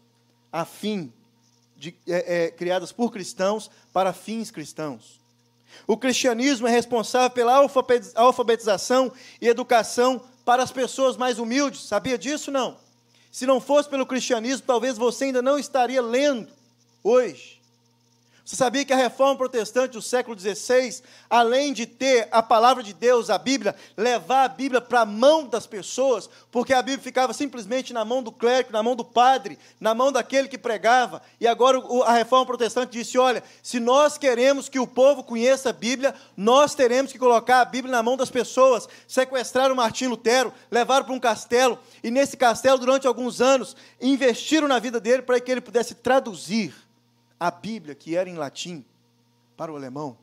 a 0.51 0.65
fim 0.65 1.13
de, 1.77 1.95
é, 2.05 2.47
é, 2.47 2.51
criadas 2.51 2.91
por 2.91 3.13
cristãos 3.13 3.71
para 3.93 4.12
fins 4.12 4.51
cristãos. 4.51 5.21
O 5.88 5.95
cristianismo 5.95 6.67
é 6.67 6.71
responsável 6.71 7.29
pela 7.29 7.65
alfabetização 8.15 9.09
e 9.39 9.47
educação 9.47 10.21
para 10.43 10.62
as 10.63 10.69
pessoas 10.69 11.15
mais 11.15 11.39
humildes. 11.39 11.88
Sabia 11.88 12.17
disso? 12.17 12.51
Não. 12.51 12.77
Se 13.31 13.45
não 13.45 13.62
fosse 13.62 13.88
pelo 13.88 14.05
cristianismo, 14.05 14.67
talvez 14.67 14.97
você 14.97 15.25
ainda 15.25 15.41
não 15.41 15.57
estaria 15.57 16.01
lendo 16.01 16.51
hoje. 17.01 17.56
Você 18.48 18.56
sabia 18.56 18.86
que 18.86 18.94
a 18.94 18.96
reforma 18.96 19.36
protestante 19.36 19.92
do 19.92 20.01
século 20.01 20.39
XVI, 20.39 21.01
além 21.30 21.74
de 21.74 21.86
ter 21.86 22.30
a 22.32 22.42
palavra 22.42 22.82
de 22.82 22.94
Deus, 22.94 23.30
a 23.30 23.38
Bíblia, 23.38 23.75
levar 23.98 24.46
a 24.46 24.48
Bíblia 24.48 24.80
para 24.80 25.01
a 25.01 25.06
mão 25.06 25.46
das 25.46 25.68
pessoas, 25.68 26.30
porque 26.50 26.74
a 26.74 26.82
Bíblia 26.82 27.04
ficava 27.04 27.34
simplesmente 27.34 27.92
na 27.92 28.06
mão 28.06 28.24
do 28.24 28.32
clérigo, 28.32 28.72
na 28.72 28.82
mão 28.82 28.96
do 28.96 29.04
padre, 29.04 29.60
na 29.82 29.94
mão 29.94 30.13
daquele 30.13 30.48
que 30.48 30.58
pregava, 30.58 31.22
e 31.42 31.46
agora 31.46 31.77
a 32.06 32.13
reforma 32.13 32.46
protestante 32.46 32.94
disse: 32.94 33.18
olha, 33.18 33.44
se 33.62 33.82
nós 33.82 34.18
queremos 34.18 34.70
que 34.70 34.80
o 34.80 34.88
povo 34.88 35.25
conheça 35.25 35.72
a 35.72 35.74
Bíblia, 35.74 36.16
nós 36.38 36.74
teremos 36.74 37.12
que 37.12 37.20
colocar 37.20 37.60
a 37.60 37.66
Bíblia 37.66 37.92
na 37.92 38.01
mão 38.01 38.16
das 38.16 38.32
pessoas. 38.32 38.88
Sequestraram 39.10 39.75
Martim 39.75 40.08
Lutero, 40.08 40.54
levaram 40.72 41.04
para 41.04 41.13
um 41.13 41.20
castelo, 41.20 41.77
e 42.01 42.10
nesse 42.10 42.38
castelo, 42.38 42.77
durante 42.77 43.08
alguns 43.08 43.42
anos, 43.42 43.75
investiram 44.00 44.70
na 44.70 44.80
vida 44.80 45.01
dele 45.01 45.22
para 45.22 45.38
que 45.38 45.51
ele 45.51 45.60
pudesse 45.60 45.96
traduzir 45.96 46.87
a 47.39 47.51
Bíblia, 47.51 47.96
que 47.96 48.15
era 48.15 48.29
em 48.29 48.36
latim, 48.36 48.86
para 49.56 49.72
o 49.72 49.75
alemão. 49.75 50.17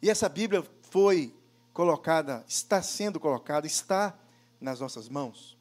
E 0.00 0.10
essa 0.10 0.28
Bíblia 0.28 0.64
foi 0.90 1.34
colocada, 1.72 2.44
está 2.46 2.80
sendo 2.80 3.18
colocada, 3.18 3.66
está 3.66 4.16
nas 4.60 4.80
nossas 4.80 5.08
mãos. 5.08 5.56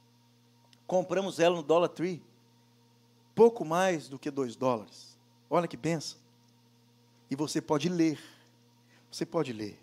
Compramos 0.86 1.40
ela 1.40 1.56
no 1.56 1.64
Dollar 1.64 1.90
Tree, 1.90 2.22
pouco 3.34 3.66
mais 3.66 4.08
do 4.08 4.20
que 4.20 4.30
dois 4.30 4.56
dólares. 4.56 5.18
Olha 5.50 5.68
que 5.68 5.78
benção. 5.78 6.20
E 7.30 7.36
você 7.36 7.62
pode 7.62 7.90
ler, 7.90 8.20
você 9.12 9.26
pode 9.26 9.52
ler. 9.52 9.83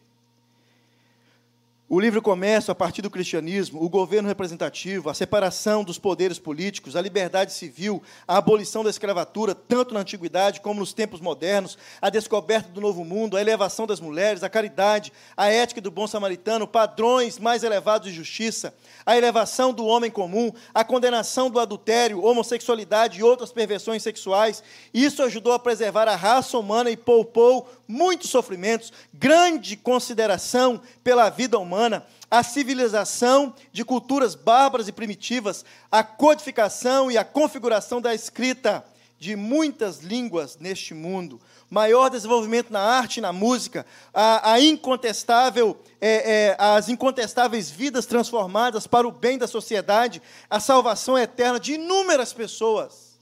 O 1.93 1.99
livro 1.99 2.23
começa 2.23 2.71
a 2.71 2.75
partir 2.75 3.03
do 3.03 3.11
cristianismo, 3.11 3.83
o 3.83 3.89
governo 3.89 4.29
representativo, 4.29 5.11
a 5.11 5.15
separação 5.15 5.83
dos 5.83 5.99
poderes 5.99 6.39
políticos, 6.39 6.95
a 6.95 7.01
liberdade 7.01 7.53
civil, 7.53 8.01
a 8.29 8.37
abolição 8.37 8.85
da 8.85 8.91
escravatura, 8.91 9.57
tanto 9.57 9.93
na 9.93 9.99
antiguidade 9.99 10.61
como 10.61 10.79
nos 10.79 10.93
tempos 10.93 11.21
modernos, 11.21 11.77
a 12.01 12.09
descoberta 12.09 12.69
do 12.69 12.81
novo 12.81 13.05
mundo, 13.05 13.37
a 13.37 13.41
elevação 13.41 13.89
das 13.89 13.99
mulheres, 13.99 14.45
a 14.45 14.49
caridade, 14.49 15.13
a 15.37 15.49
ética 15.49 15.81
do 15.81 15.91
bom 15.91 16.07
samaritano, 16.07 16.65
padrões 16.65 17.41
mais 17.41 17.65
elevados 17.65 18.09
de 18.09 18.15
justiça, 18.15 18.73
a 19.05 19.17
elevação 19.17 19.73
do 19.73 19.85
homem 19.85 20.13
comum, 20.13 20.53
a 20.73 20.85
condenação 20.85 21.51
do 21.51 21.59
adultério, 21.59 22.25
homossexualidade 22.25 23.19
e 23.19 23.25
outras 23.25 23.51
perversões 23.51 24.05
sexuais. 24.05 24.63
Isso 24.95 25.25
ajudou 25.25 25.53
a 25.53 25.59
preservar 25.59 26.07
a 26.07 26.15
raça 26.15 26.57
humana 26.57 26.89
e 26.89 26.97
poupou 26.97 27.69
muitos 27.91 28.31
sofrimentos, 28.31 28.93
grande 29.13 29.77
consideração 29.77 30.81
pela 31.03 31.29
vida 31.29 31.59
humana, 31.59 32.07
a 32.31 32.43
civilização 32.43 33.53
de 33.73 33.85
culturas 33.85 34.37
bárbaras 34.37 34.87
e 34.87 34.93
primitivas, 34.93 35.65
a 35.91 36.05
codificação 36.05 37.11
e 37.11 37.19
a 37.19 37.25
configuração 37.25 38.01
da 38.01 38.15
escrita 38.15 38.85
de 39.19 39.37
muitas 39.37 39.99
línguas 39.99 40.57
neste 40.57 40.95
mundo, 40.95 41.41
maior 41.69 42.09
desenvolvimento 42.09 42.73
na 42.73 42.81
arte 42.81 43.19
e 43.19 43.21
na 43.21 43.33
música, 43.33 43.85
a, 44.15 44.53
a 44.53 44.61
incontestável, 44.61 45.77
é, 46.01 46.33
é, 46.33 46.57
as 46.59 46.89
incontestáveis 46.89 47.71
vidas 47.71 48.07
transformadas 48.07 48.87
para 48.87 49.07
o 49.07 49.13
bem 49.13 49.37
da 49.37 49.47
sociedade, 49.47 50.23
a 50.49 50.59
salvação 50.59 51.19
eterna 51.19 51.61
de 51.61 51.75
inúmeras 51.75 52.33
pessoas. 52.33 53.19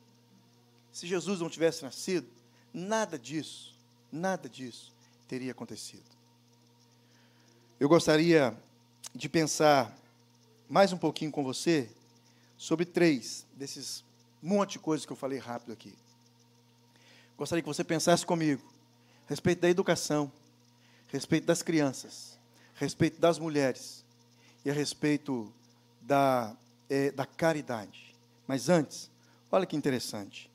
Se 0.92 1.06
Jesus 1.06 1.40
não 1.40 1.48
tivesse 1.48 1.82
nascido, 1.82 2.28
nada 2.72 3.18
disso 3.18 3.77
nada 4.10 4.48
disso 4.48 4.92
teria 5.26 5.52
acontecido. 5.52 6.04
Eu 7.78 7.88
gostaria 7.88 8.56
de 9.14 9.28
pensar 9.28 9.96
mais 10.68 10.92
um 10.92 10.98
pouquinho 10.98 11.30
com 11.30 11.44
você 11.44 11.88
sobre 12.56 12.84
três 12.84 13.46
desses 13.54 14.04
monte 14.42 14.72
de 14.72 14.78
coisas 14.78 15.06
que 15.06 15.12
eu 15.12 15.16
falei 15.16 15.38
rápido 15.38 15.72
aqui. 15.72 15.94
Gostaria 17.36 17.62
que 17.62 17.68
você 17.68 17.84
pensasse 17.84 18.26
comigo 18.26 18.62
a 19.26 19.28
respeito 19.28 19.60
da 19.60 19.70
educação, 19.70 20.30
a 21.08 21.12
respeito 21.12 21.46
das 21.46 21.62
crianças, 21.62 22.38
a 22.76 22.80
respeito 22.80 23.20
das 23.20 23.38
mulheres 23.38 24.04
e 24.64 24.70
a 24.70 24.72
respeito 24.72 25.52
da, 26.00 26.56
é, 26.88 27.10
da 27.12 27.24
caridade. 27.26 28.14
Mas 28.46 28.68
antes, 28.68 29.10
olha 29.52 29.66
que 29.66 29.76
interessante. 29.76 30.50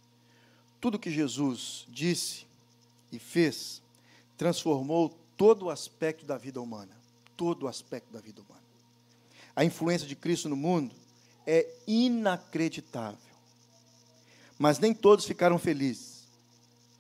Tudo 0.81 1.00
que 1.00 1.10
Jesus 1.10 1.86
disse 1.89 2.45
e 3.13 3.20
fez, 3.20 3.82
transformou 4.38 5.15
todo 5.38 5.65
o 5.65 5.70
aspecto 5.70 6.25
da 6.25 6.36
vida 6.38 6.60
humana. 6.60 6.91
Todo 7.38 7.63
o 7.63 7.67
aspecto 7.67 8.12
da 8.12 8.20
vida 8.20 8.41
humana. 8.41 8.63
A 9.55 9.63
influência 9.63 10.08
de 10.08 10.15
Cristo 10.15 10.50
no 10.50 10.55
mundo 10.55 10.93
é 11.46 11.67
inacreditável. 11.86 13.20
Mas 14.58 14.79
nem 14.79 14.93
todos 14.93 15.25
ficaram 15.25 15.60
felizes. 15.60 16.24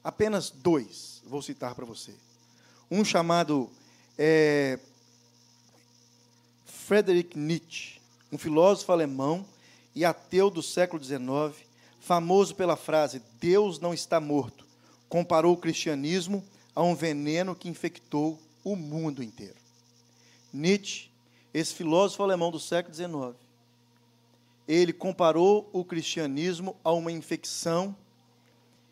Apenas 0.03 0.51
dois 0.51 1.23
vou 1.25 1.41
citar 1.41 1.73
para 1.73 1.85
você. 1.85 2.13
Um 2.91 3.03
chamado 3.03 3.69
é, 4.17 4.77
Friedrich 6.65 7.37
Nietzsche, 7.37 7.99
um 8.31 8.37
filósofo 8.37 8.91
alemão 8.91 9.45
e 9.95 10.03
ateu 10.05 10.49
do 10.49 10.61
século 10.61 11.03
XIX, 11.03 11.65
famoso 11.99 12.55
pela 12.55 12.75
frase: 12.75 13.21
Deus 13.39 13.79
não 13.79 13.93
está 13.93 14.19
morto 14.19 14.63
comparou 15.09 15.53
o 15.53 15.57
cristianismo 15.57 16.43
a 16.75 16.81
um 16.81 16.95
veneno 16.95 17.55
que 17.55 17.69
infectou 17.69 18.39
o 18.63 18.75
mundo 18.75 19.21
inteiro. 19.21 19.55
Nietzsche, 20.51 21.09
esse 21.53 21.73
filósofo 21.73 22.23
alemão 22.23 22.51
do 22.51 22.59
século 22.59 22.95
XIX, 22.95 23.35
ele 24.67 24.93
comparou 24.93 25.69
o 25.73 25.83
cristianismo 25.83 26.75
a 26.83 26.91
uma 26.91 27.11
infecção, 27.11 27.95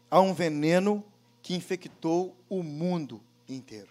a 0.09 0.19
um 0.19 0.33
veneno 0.33 1.03
que 1.41 1.55
infectou 1.55 2.35
o 2.49 2.61
mundo 2.61 3.21
inteiro. 3.47 3.89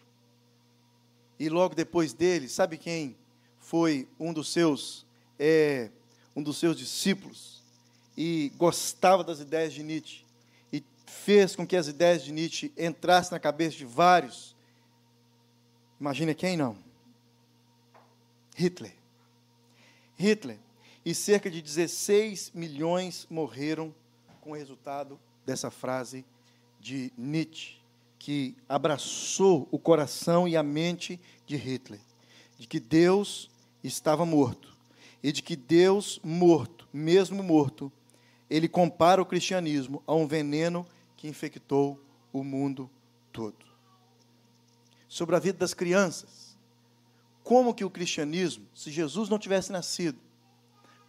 E 1.38 1.48
logo 1.48 1.74
depois 1.74 2.12
dele, 2.12 2.48
sabe 2.48 2.76
quem 2.76 3.16
foi 3.58 4.06
um 4.18 4.32
dos 4.32 4.52
seus 4.52 5.06
é, 5.38 5.90
um 6.36 6.42
dos 6.42 6.58
seus 6.58 6.76
discípulos 6.76 7.62
e 8.16 8.52
gostava 8.56 9.24
das 9.24 9.40
ideias 9.40 9.72
de 9.72 9.82
Nietzsche? 9.82 10.24
Fez 11.10 11.56
com 11.56 11.66
que 11.66 11.76
as 11.76 11.88
ideias 11.88 12.22
de 12.22 12.32
Nietzsche 12.32 12.72
entrassem 12.78 13.32
na 13.32 13.40
cabeça 13.40 13.76
de 13.76 13.84
vários. 13.84 14.56
Imagina 16.00 16.32
quem 16.32 16.56
não? 16.56 16.76
Hitler. 18.56 18.94
Hitler. 20.16 20.58
E 21.04 21.14
cerca 21.14 21.50
de 21.50 21.60
16 21.60 22.52
milhões 22.54 23.26
morreram 23.28 23.94
com 24.40 24.52
o 24.52 24.56
resultado 24.56 25.18
dessa 25.44 25.70
frase 25.70 26.24
de 26.78 27.12
Nietzsche. 27.16 27.80
que 28.18 28.54
abraçou 28.68 29.66
o 29.70 29.78
coração 29.78 30.46
e 30.46 30.54
a 30.54 30.62
mente 30.62 31.18
de 31.46 31.56
Hitler, 31.56 32.00
de 32.58 32.66
que 32.66 32.78
Deus 32.78 33.50
estava 33.82 34.26
morto 34.26 34.76
e 35.22 35.32
de 35.32 35.42
que 35.42 35.56
Deus 35.56 36.20
morto, 36.22 36.86
mesmo 36.92 37.42
morto, 37.42 37.90
ele 38.50 38.68
compara 38.68 39.22
o 39.22 39.26
cristianismo 39.26 40.02
a 40.06 40.14
um 40.14 40.26
veneno 40.26 40.86
que 41.20 41.28
infectou 41.28 42.00
o 42.32 42.42
mundo 42.42 42.90
todo. 43.30 43.66
Sobre 45.06 45.36
a 45.36 45.38
vida 45.38 45.58
das 45.58 45.74
crianças, 45.74 46.56
como 47.44 47.74
que 47.74 47.84
o 47.84 47.90
cristianismo, 47.90 48.66
se 48.74 48.90
Jesus 48.90 49.28
não 49.28 49.38
tivesse 49.38 49.70
nascido, 49.70 50.18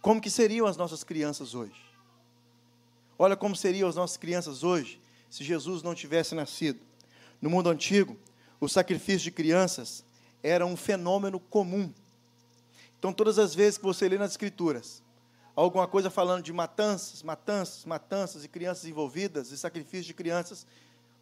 como 0.02 0.20
que 0.20 0.28
seriam 0.28 0.66
as 0.66 0.76
nossas 0.76 1.02
crianças 1.02 1.54
hoje? 1.54 1.80
Olha 3.18 3.34
como 3.34 3.56
seriam 3.56 3.88
as 3.88 3.96
nossas 3.96 4.18
crianças 4.18 4.62
hoje 4.62 5.00
se 5.30 5.42
Jesus 5.44 5.82
não 5.82 5.94
tivesse 5.94 6.34
nascido. 6.34 6.80
No 7.40 7.48
mundo 7.48 7.70
antigo, 7.70 8.14
o 8.60 8.68
sacrifício 8.68 9.20
de 9.20 9.30
crianças 9.30 10.04
era 10.42 10.66
um 10.66 10.76
fenômeno 10.76 11.40
comum. 11.40 11.90
Então, 12.98 13.14
todas 13.14 13.38
as 13.38 13.54
vezes 13.54 13.78
que 13.78 13.84
você 13.84 14.10
lê 14.10 14.18
nas 14.18 14.32
Escrituras, 14.32 15.02
alguma 15.54 15.86
coisa 15.86 16.10
falando 16.10 16.42
de 16.42 16.52
matanças, 16.52 17.22
matanças, 17.22 17.84
matanças 17.84 18.44
e 18.44 18.48
crianças 18.48 18.84
envolvidas, 18.84 19.50
e 19.50 19.58
sacrifício 19.58 20.06
de 20.06 20.14
crianças, 20.14 20.66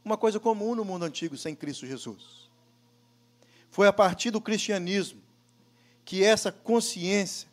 uma 0.04 0.16
coisa 0.16 0.38
comum 0.40 0.74
no 0.74 0.84
mundo 0.84 1.04
antigo 1.04 1.36
sem 1.36 1.54
Cristo 1.54 1.86
Jesus. 1.86 2.48
Foi 3.70 3.86
a 3.86 3.92
partir 3.92 4.30
do 4.30 4.40
cristianismo 4.40 5.20
que 6.04 6.24
essa 6.24 6.50
consciência 6.50 7.48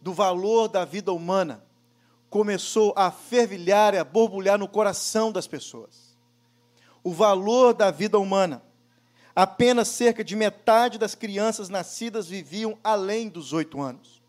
do 0.00 0.12
valor 0.12 0.68
da 0.68 0.84
vida 0.84 1.12
humana 1.12 1.64
começou 2.30 2.92
a 2.96 3.10
fervilhar 3.10 3.94
e 3.94 3.98
a 3.98 4.04
borbulhar 4.04 4.58
no 4.58 4.66
coração 4.66 5.30
das 5.30 5.46
pessoas 5.46 6.04
o 7.04 7.12
valor 7.12 7.74
da 7.74 7.90
vida 7.90 8.18
humana. 8.18 8.62
Apenas 9.36 9.88
cerca 9.88 10.24
de 10.24 10.34
metade 10.34 10.96
das 10.96 11.14
crianças 11.14 11.68
nascidas 11.68 12.26
viviam 12.26 12.78
além 12.82 13.28
dos 13.28 13.52
oito 13.52 13.80
anos. 13.80 14.22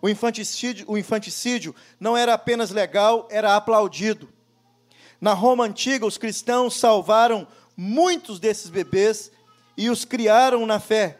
O 0.00 0.08
infanticídio, 0.08 0.84
o 0.88 0.96
infanticídio 0.96 1.74
não 1.98 2.16
era 2.16 2.34
apenas 2.34 2.70
legal, 2.70 3.28
era 3.30 3.56
aplaudido. 3.56 4.28
Na 5.20 5.32
Roma 5.32 5.64
antiga, 5.64 6.06
os 6.06 6.16
cristãos 6.16 6.76
salvaram 6.76 7.46
muitos 7.76 8.38
desses 8.38 8.70
bebês 8.70 9.30
e 9.76 9.90
os 9.90 10.04
criaram 10.04 10.66
na 10.66 10.78
fé. 10.78 11.18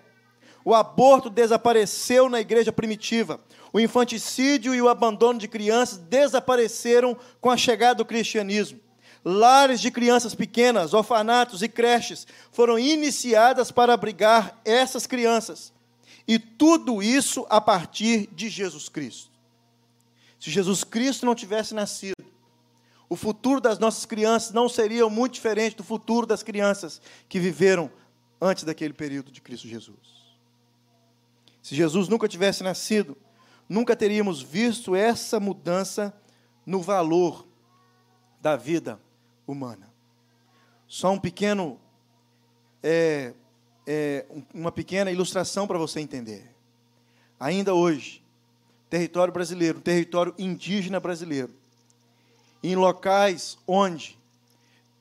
O 0.65 0.75
aborto 0.75 1.31
desapareceu 1.31 2.29
na 2.29 2.41
igreja 2.41 2.73
primitiva. 2.73 3.41
O 3.73 3.81
infanticídio 3.81 4.75
e 4.75 4.83
o 4.83 4.89
abandono 4.89 5.39
de 5.39 5.49
crianças 5.49 5.99
desapareceram 5.99 7.17
com 7.41 7.51
a 7.51 7.57
chegada 7.57 7.97
do 7.97 8.05
cristianismo. 8.05 8.81
Lares 9.25 9.81
de 9.81 9.91
crianças 9.91 10.35
pequenas, 10.35 10.95
orfanatos 10.95 11.63
e 11.63 11.69
creches 11.69 12.27
foram 12.51 12.79
iniciadas 12.79 13.71
para 13.71 13.93
abrigar 13.93 14.59
essas 14.65 15.07
crianças. 15.07 15.73
E 16.29 16.39
tudo 16.39 17.03
isso 17.03 17.47
a 17.49 17.59
partir 17.59 18.29
de 18.35 18.51
Jesus 18.51 18.91
Cristo. 18.91 19.31
Se 20.39 20.51
Jesus 20.51 20.85
Cristo 20.85 21.25
não 21.25 21.35
tivesse 21.35 21.75
nascido, 21.75 22.23
o 23.09 23.17
futuro 23.17 23.63
das 23.63 23.79
nossas 23.79 24.05
crianças 24.05 24.53
não 24.53 24.69
seria 24.69 25.09
muito 25.09 25.33
diferente 25.33 25.77
do 25.77 25.83
futuro 25.83 26.27
das 26.27 26.43
crianças 26.43 27.01
que 27.27 27.41
viveram 27.41 27.91
antes 28.39 28.65
daquele 28.65 28.93
período 28.93 29.33
de 29.33 29.41
Cristo 29.41 29.67
Jesus. 29.67 30.19
Se 31.63 31.75
Jesus 31.75 32.09
nunca 32.09 32.29
tivesse 32.29 32.63
nascido, 32.63 33.17
nunca 33.67 33.97
teríamos 33.97 34.43
visto 34.43 34.95
essa 34.95 35.41
mudança 35.41 36.15
no 36.67 36.83
valor 36.83 37.49
da 38.41 38.55
vida 38.55 39.01
humana. 39.47 39.93
Só 40.87 41.11
um 41.11 41.19
pequeno, 41.19 41.81
é, 42.83 43.33
é, 43.91 44.27
uma 44.53 44.71
pequena 44.71 45.11
ilustração 45.11 45.67
para 45.67 45.79
você 45.79 45.99
entender. 45.99 46.45
Ainda 47.41 47.73
hoje, 47.73 48.23
território 48.91 49.33
brasileiro, 49.33 49.81
território 49.81 50.35
indígena 50.37 51.01
brasileiro, 51.01 51.51
em 52.63 52.77
locais 52.77 53.57
onde 53.67 54.19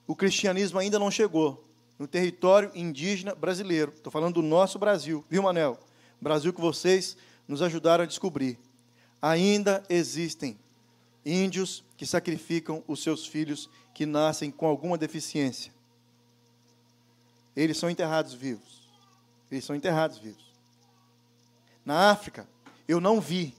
o 0.08 0.16
cristianismo 0.16 0.80
ainda 0.80 0.98
não 0.98 1.12
chegou, 1.12 1.66
no 2.00 2.08
território 2.08 2.72
indígena 2.74 3.36
brasileiro, 3.36 3.92
estou 3.94 4.12
falando 4.12 4.36
do 4.36 4.42
nosso 4.42 4.80
Brasil, 4.80 5.26
viu, 5.30 5.44
Manel? 5.44 5.78
Brasil 6.22 6.54
que 6.54 6.62
vocês 6.62 7.18
nos 7.46 7.62
ajudaram 7.62 8.06
a 8.06 8.08
descobrir. 8.08 8.58
Ainda 9.22 9.84
existem 9.90 10.58
índios 11.26 11.84
que 11.98 12.06
sacrificam 12.06 12.82
os 12.88 13.04
seus 13.04 13.28
filhos 13.28 13.70
que 13.94 14.06
nascem 14.06 14.50
com 14.50 14.66
alguma 14.66 14.98
deficiência. 14.98 15.74
Eles 17.58 17.78
são 17.78 17.90
enterrados 17.90 18.36
vivos. 18.36 18.88
Eles 19.50 19.66
são 19.66 19.76
enterrados 19.76 20.20
vivos. 20.20 20.46
Na 21.84 22.12
África, 22.12 22.48
eu 22.88 23.02
não 23.02 23.20
vi, 23.20 23.56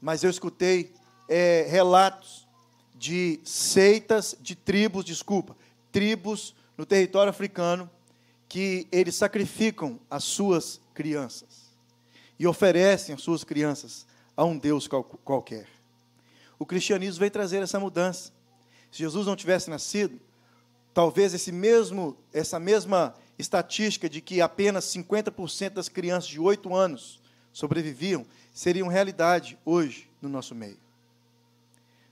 mas 0.00 0.24
eu 0.24 0.30
escutei 0.30 0.94
é, 1.28 1.66
relatos 1.68 2.48
de 2.94 3.38
seitas, 3.44 4.34
de 4.40 4.54
tribos, 4.54 5.04
desculpa, 5.04 5.54
tribos 5.92 6.54
no 6.78 6.86
território 6.86 7.28
africano, 7.28 7.90
que 8.48 8.88
eles 8.90 9.14
sacrificam 9.14 10.00
as 10.10 10.24
suas 10.24 10.80
crianças 10.94 11.70
e 12.38 12.46
oferecem 12.46 13.14
as 13.14 13.20
suas 13.20 13.44
crianças 13.44 14.06
a 14.34 14.44
um 14.44 14.56
Deus 14.56 14.88
qualquer. 14.88 15.68
O 16.58 16.64
cristianismo 16.64 17.20
veio 17.20 17.30
trazer 17.30 17.62
essa 17.62 17.78
mudança. 17.78 18.32
Se 18.90 18.98
Jesus 18.98 19.26
não 19.26 19.36
tivesse 19.36 19.68
nascido, 19.68 20.18
talvez 20.92 21.34
esse 21.34 21.52
mesmo, 21.52 22.16
essa 22.32 22.58
mesma 22.58 23.14
estatística 23.38 24.08
de 24.08 24.20
que 24.20 24.40
apenas 24.40 24.84
50% 24.86 25.70
das 25.70 25.88
crianças 25.88 26.28
de 26.28 26.38
8 26.38 26.74
anos 26.74 27.20
sobreviviam, 27.52 28.24
seriam 28.52 28.88
realidade 28.88 29.58
hoje 29.64 30.08
no 30.20 30.28
nosso 30.28 30.54
meio. 30.54 30.78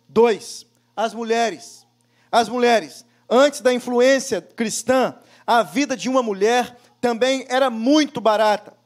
Dois, 0.09 0.67
as 0.97 1.13
mulheres. 1.13 1.87
As 2.31 2.49
mulheres, 2.49 3.05
antes 3.29 3.61
da 3.61 3.73
influência 3.73 4.41
cristã, 4.41 5.15
a 5.47 5.63
vida 5.63 5.97
de 5.97 6.09
uma 6.09 6.23
mulher 6.23 6.77
também 7.01 7.47
era 7.49 7.71
muito 7.71 8.21
barata. 8.21 8.77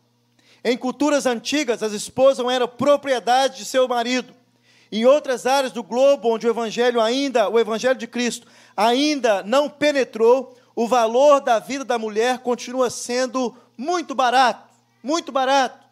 Em 0.65 0.77
culturas 0.77 1.27
antigas, 1.27 1.83
as 1.83 1.93
esposas 1.93 2.47
eram 2.47 2.69
propriedade 2.69 3.59
de 3.59 3.65
seu 3.65 3.89
marido. 3.89 4.33
Em 4.93 5.07
outras 5.07 5.47
áreas 5.47 5.73
do 5.73 5.83
globo 5.83 6.29
onde 6.29 6.47
o 6.47 6.51
evangelho 6.51 7.01
ainda, 7.01 7.49
o 7.49 7.59
evangelho 7.59 7.99
de 7.99 8.07
Cristo 8.07 8.47
ainda 8.77 9.43
não 9.43 9.67
penetrou, 9.67 10.55
o 10.77 10.87
valor 10.87 11.41
da 11.41 11.59
vida 11.59 11.83
da 11.83 11.99
mulher 11.99 12.41
continua 12.41 12.91
sendo 12.91 13.57
muito 13.75 14.15
barato, 14.15 14.69
muito 15.03 15.33
barato. 15.33 15.83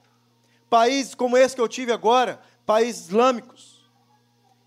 Países 0.69 1.15
como 1.15 1.39
esse 1.39 1.55
que 1.55 1.63
eu 1.63 1.67
tive 1.67 1.91
agora, 1.93 2.43
países 2.67 3.07
islâmicos, 3.07 3.89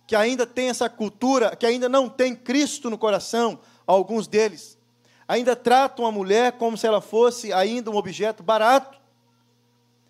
que 0.07 0.15
ainda 0.15 0.47
tem 0.47 0.67
essa 0.67 0.89
cultura, 0.89 1.55
que 1.55 1.67
ainda 1.67 1.87
não 1.87 2.09
tem 2.09 2.35
Cristo 2.35 2.89
no 2.89 2.97
coração, 2.97 3.59
alguns 3.85 4.25
deles, 4.25 4.79
ainda 5.27 5.55
tratam 5.55 6.07
a 6.07 6.11
mulher 6.11 6.53
como 6.53 6.75
se 6.75 6.87
ela 6.87 7.01
fosse 7.01 7.53
ainda 7.53 7.91
um 7.91 7.95
objeto 7.95 8.41
barato. 8.41 8.97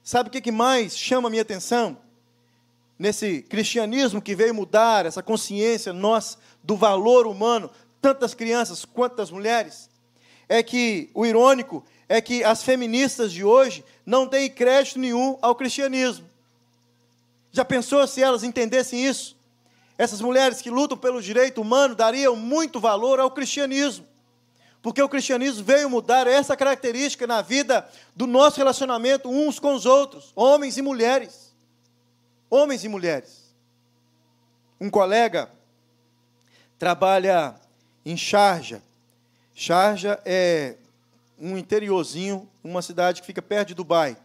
Sabe 0.01 0.29
o 0.29 0.31
que 0.31 0.51
mais 0.51 0.97
chama 0.97 1.27
a 1.27 1.29
minha 1.29 1.41
atenção? 1.41 1.97
Nesse 3.03 3.41
cristianismo 3.41 4.21
que 4.21 4.33
veio 4.33 4.55
mudar 4.55 5.05
essa 5.05 5.21
consciência 5.21 5.91
nossa 5.91 6.37
do 6.63 6.77
valor 6.77 7.27
humano, 7.27 7.69
tanto 8.01 8.21
das 8.21 8.33
crianças 8.33 8.85
quanto 8.85 9.17
das 9.17 9.29
mulheres, 9.29 9.89
é 10.47 10.63
que 10.63 11.09
o 11.13 11.25
irônico 11.25 11.83
é 12.07 12.21
que 12.21 12.45
as 12.45 12.63
feministas 12.63 13.33
de 13.33 13.43
hoje 13.43 13.83
não 14.05 14.25
têm 14.25 14.49
crédito 14.49 14.99
nenhum 14.99 15.37
ao 15.41 15.53
cristianismo. 15.53 16.25
Já 17.51 17.65
pensou 17.65 18.07
se 18.07 18.23
elas 18.23 18.41
entendessem 18.41 19.05
isso? 19.05 19.35
Essas 19.97 20.21
mulheres 20.21 20.61
que 20.61 20.69
lutam 20.69 20.97
pelo 20.97 21.21
direito 21.21 21.59
humano 21.59 21.95
dariam 21.95 22.37
muito 22.37 22.79
valor 22.79 23.19
ao 23.19 23.31
cristianismo. 23.31 24.05
Porque 24.81 25.01
o 25.01 25.09
cristianismo 25.09 25.61
veio 25.61 25.89
mudar 25.89 26.25
essa 26.25 26.55
característica 26.55 27.27
na 27.27 27.41
vida 27.41 27.85
do 28.15 28.25
nosso 28.25 28.59
relacionamento 28.59 29.29
uns 29.29 29.59
com 29.59 29.73
os 29.73 29.85
outros, 29.85 30.31
homens 30.37 30.77
e 30.77 30.81
mulheres 30.81 31.42
homens 32.53 32.83
e 32.83 32.87
mulheres. 32.87 33.55
Um 34.79 34.87
colega 34.87 35.49
trabalha 36.77 37.55
em 38.05 38.15
Sharjah. 38.15 38.79
Sharjah 39.55 40.21
é 40.23 40.75
um 41.39 41.57
interiorzinho, 41.57 42.47
uma 42.63 42.83
cidade 42.83 43.21
que 43.21 43.25
fica 43.25 43.41
perto 43.41 43.69
de 43.69 43.73
Dubai. 43.73 44.15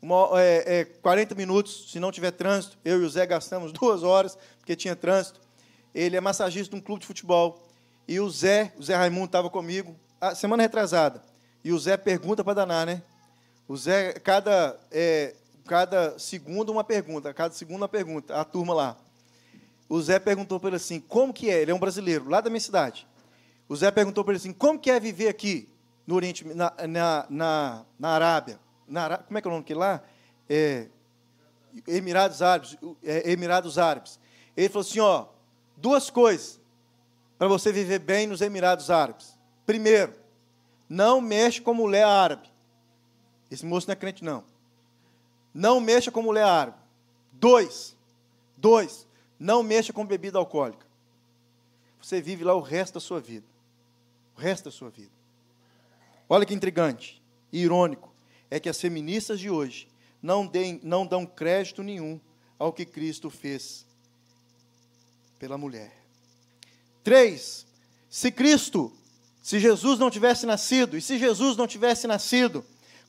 Uma, 0.00 0.40
é, 0.40 0.80
é 0.80 0.84
40 0.84 1.34
minutos, 1.34 1.90
se 1.90 1.98
não 1.98 2.12
tiver 2.12 2.30
trânsito. 2.30 2.78
Eu 2.84 3.02
e 3.02 3.04
o 3.04 3.10
Zé 3.10 3.26
gastamos 3.26 3.72
duas 3.74 4.04
horas, 4.04 4.38
porque 4.58 4.76
tinha 4.76 4.94
trânsito. 4.94 5.40
Ele 5.92 6.16
é 6.16 6.20
massagista 6.20 6.70
de 6.70 6.80
um 6.80 6.84
clube 6.84 7.00
de 7.00 7.06
futebol. 7.08 7.60
E 8.06 8.20
o 8.20 8.30
Zé, 8.30 8.72
o 8.78 8.84
Zé 8.84 8.94
Raimundo 8.94 9.26
estava 9.26 9.50
comigo, 9.50 9.96
a 10.20 10.32
semana 10.34 10.62
retrasada. 10.62 11.22
E 11.64 11.72
o 11.72 11.78
Zé 11.78 11.96
pergunta 11.96 12.44
para 12.44 12.54
danar, 12.54 12.86
né? 12.86 13.02
O 13.66 13.76
Zé, 13.76 14.12
cada 14.12 14.78
é, 14.92 15.34
cada 15.66 16.18
segundo 16.18 16.70
uma 16.70 16.84
pergunta, 16.84 17.32
cada 17.32 17.54
segundo 17.54 17.78
uma 17.78 17.88
pergunta, 17.88 18.34
a 18.34 18.44
turma 18.44 18.74
lá. 18.74 18.96
O 19.88 20.00
Zé 20.00 20.18
perguntou 20.18 20.58
para 20.58 20.70
ele 20.70 20.76
assim, 20.76 21.00
como 21.00 21.32
que 21.32 21.50
é? 21.50 21.60
Ele 21.60 21.70
é 21.70 21.74
um 21.74 21.78
brasileiro, 21.78 22.28
lá 22.28 22.40
da 22.40 22.50
minha 22.50 22.60
cidade. 22.60 23.06
O 23.68 23.76
Zé 23.76 23.90
perguntou 23.90 24.24
para 24.24 24.32
ele 24.32 24.38
assim, 24.38 24.52
como 24.52 24.78
que 24.78 24.90
é 24.90 24.98
viver 24.98 25.28
aqui? 25.28 25.68
no 26.06 26.14
Oriente, 26.14 26.44
na, 26.46 26.72
na, 26.86 27.26
na, 27.28 27.84
na 27.98 28.08
Arábia. 28.10 28.60
Na, 28.86 29.18
como 29.18 29.38
é 29.38 29.40
que 29.40 29.48
é 29.48 29.50
o 29.50 29.52
nome 29.52 29.64
que 29.64 29.74
lá? 29.74 30.02
É, 30.48 30.88
Emirados 31.86 32.42
Árabes, 32.42 32.76
é, 33.02 33.30
Emirados 33.32 33.78
Árabes. 33.78 34.20
Ele 34.56 34.68
falou 34.68 34.86
assim: 34.86 35.00
ó, 35.00 35.26
duas 35.76 36.10
coisas 36.10 36.60
para 37.38 37.48
você 37.48 37.72
viver 37.72 37.98
bem 37.98 38.26
nos 38.26 38.40
Emirados 38.40 38.90
Árabes. 38.90 39.36
Primeiro, 39.64 40.14
não 40.88 41.20
mexe 41.20 41.60
com 41.60 41.72
mulher 41.72 42.04
árabe. 42.04 42.48
Esse 43.50 43.64
moço 43.64 43.86
não 43.88 43.92
é 43.92 43.96
crente, 43.96 44.22
não. 44.22 44.44
Não 45.54 45.80
mexa 45.80 46.10
com 46.10 46.20
mulher 46.20 46.44
árabe. 46.44 46.76
Dois, 47.32 47.96
dois, 48.56 49.06
não 49.38 49.62
mexa 49.62 49.92
com 49.92 50.04
bebida 50.04 50.36
alcoólica. 50.36 50.84
Você 52.02 52.20
vive 52.20 52.42
lá 52.42 52.54
o 52.54 52.60
resto 52.60 52.94
da 52.94 53.00
sua 53.00 53.20
vida. 53.20 53.46
O 54.36 54.40
resto 54.40 54.64
da 54.64 54.70
sua 54.72 54.90
vida. 54.90 55.12
Olha 56.28 56.44
que 56.44 56.52
intrigante 56.52 57.22
e 57.52 57.60
irônico. 57.60 58.12
É 58.50 58.58
que 58.58 58.68
as 58.68 58.80
feministas 58.80 59.38
de 59.38 59.48
hoje 59.48 59.88
não, 60.22 60.46
deem, 60.46 60.80
não 60.82 61.06
dão 61.06 61.24
crédito 61.24 61.82
nenhum 61.82 62.20
ao 62.58 62.72
que 62.72 62.84
Cristo 62.84 63.30
fez 63.30 63.86
pela 65.38 65.58
mulher. 65.58 65.92
Três, 67.02 67.66
se 68.08 68.32
Cristo, 68.32 68.92
se 69.42 69.60
Jesus 69.60 69.98
não 69.98 70.10
tivesse 70.10 70.46
nascido, 70.46 70.96
e 70.96 71.02
se 71.02 71.18
Jesus 71.18 71.56
não 71.56 71.66
tivesse 71.66 72.06
nascido, 72.06 72.64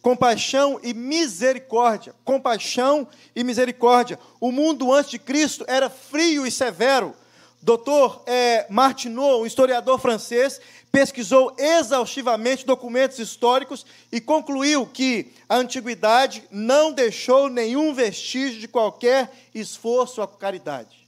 compaixão 0.06 0.80
e 0.84 0.94
misericórdia, 0.94 2.14
compaixão 2.24 3.08
e 3.36 3.44
misericórdia. 3.44 4.20
O 4.40 4.52
mundo 4.52 4.94
antes 4.94 5.10
de 5.10 5.18
Cristo 5.18 5.66
era 5.68 5.90
frio 5.90 6.46
e 6.46 6.52
severo. 6.52 7.16
Doutor 7.60 8.22
é, 8.28 8.68
Martineau, 8.70 9.42
um 9.42 9.48
historiador 9.48 10.00
francês, 10.00 10.62
pesquisou 10.92 11.56
exaustivamente 11.58 12.68
documentos 12.68 13.18
históricos 13.18 13.84
e 14.12 14.22
concluiu 14.22 14.86
que 14.86 15.34
a 15.50 15.56
antiguidade 15.56 16.44
não 16.52 16.92
deixou 16.92 17.50
nenhum 17.50 17.92
vestígio 17.92 18.60
de 18.60 18.68
qualquer 18.68 19.32
esforço 19.56 20.22
à 20.22 20.28
caridade. 20.28 21.08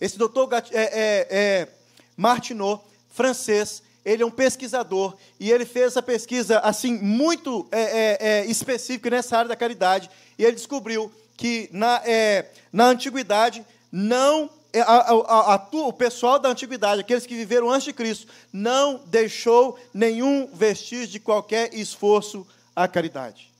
Esse 0.00 0.16
doutor 0.16 0.48
é, 0.52 0.60
é, 0.70 1.26
é, 1.30 1.68
Martineau, 2.16 2.86
francês, 3.10 3.82
ele 4.06 4.22
é 4.22 4.26
um 4.26 4.30
pesquisador 4.30 5.16
e 5.40 5.50
ele 5.50 5.66
fez 5.66 5.86
essa 5.88 6.00
pesquisa 6.00 6.60
assim 6.60 6.96
muito 6.96 7.66
é, 7.72 7.80
é, 7.80 8.18
é 8.20 8.46
específica 8.46 9.10
nessa 9.10 9.36
área 9.36 9.48
da 9.48 9.56
caridade 9.56 10.08
e 10.38 10.44
ele 10.44 10.54
descobriu 10.54 11.12
que 11.36 11.68
na, 11.72 12.00
é, 12.04 12.46
na 12.72 12.86
antiguidade 12.86 13.66
não 13.90 14.48
é, 14.72 14.80
a, 14.80 14.84
a, 14.84 15.54
a, 15.54 15.68
o 15.72 15.92
pessoal 15.92 16.38
da 16.38 16.50
antiguidade, 16.50 17.00
aqueles 17.00 17.26
que 17.26 17.34
viveram 17.34 17.70
antes 17.70 17.86
de 17.86 17.92
Cristo, 17.92 18.28
não 18.52 19.00
deixou 19.06 19.78
nenhum 19.92 20.46
vestígio 20.52 21.08
de 21.08 21.20
qualquer 21.20 21.74
esforço 21.74 22.46
à 22.76 22.86
caridade. 22.86 23.50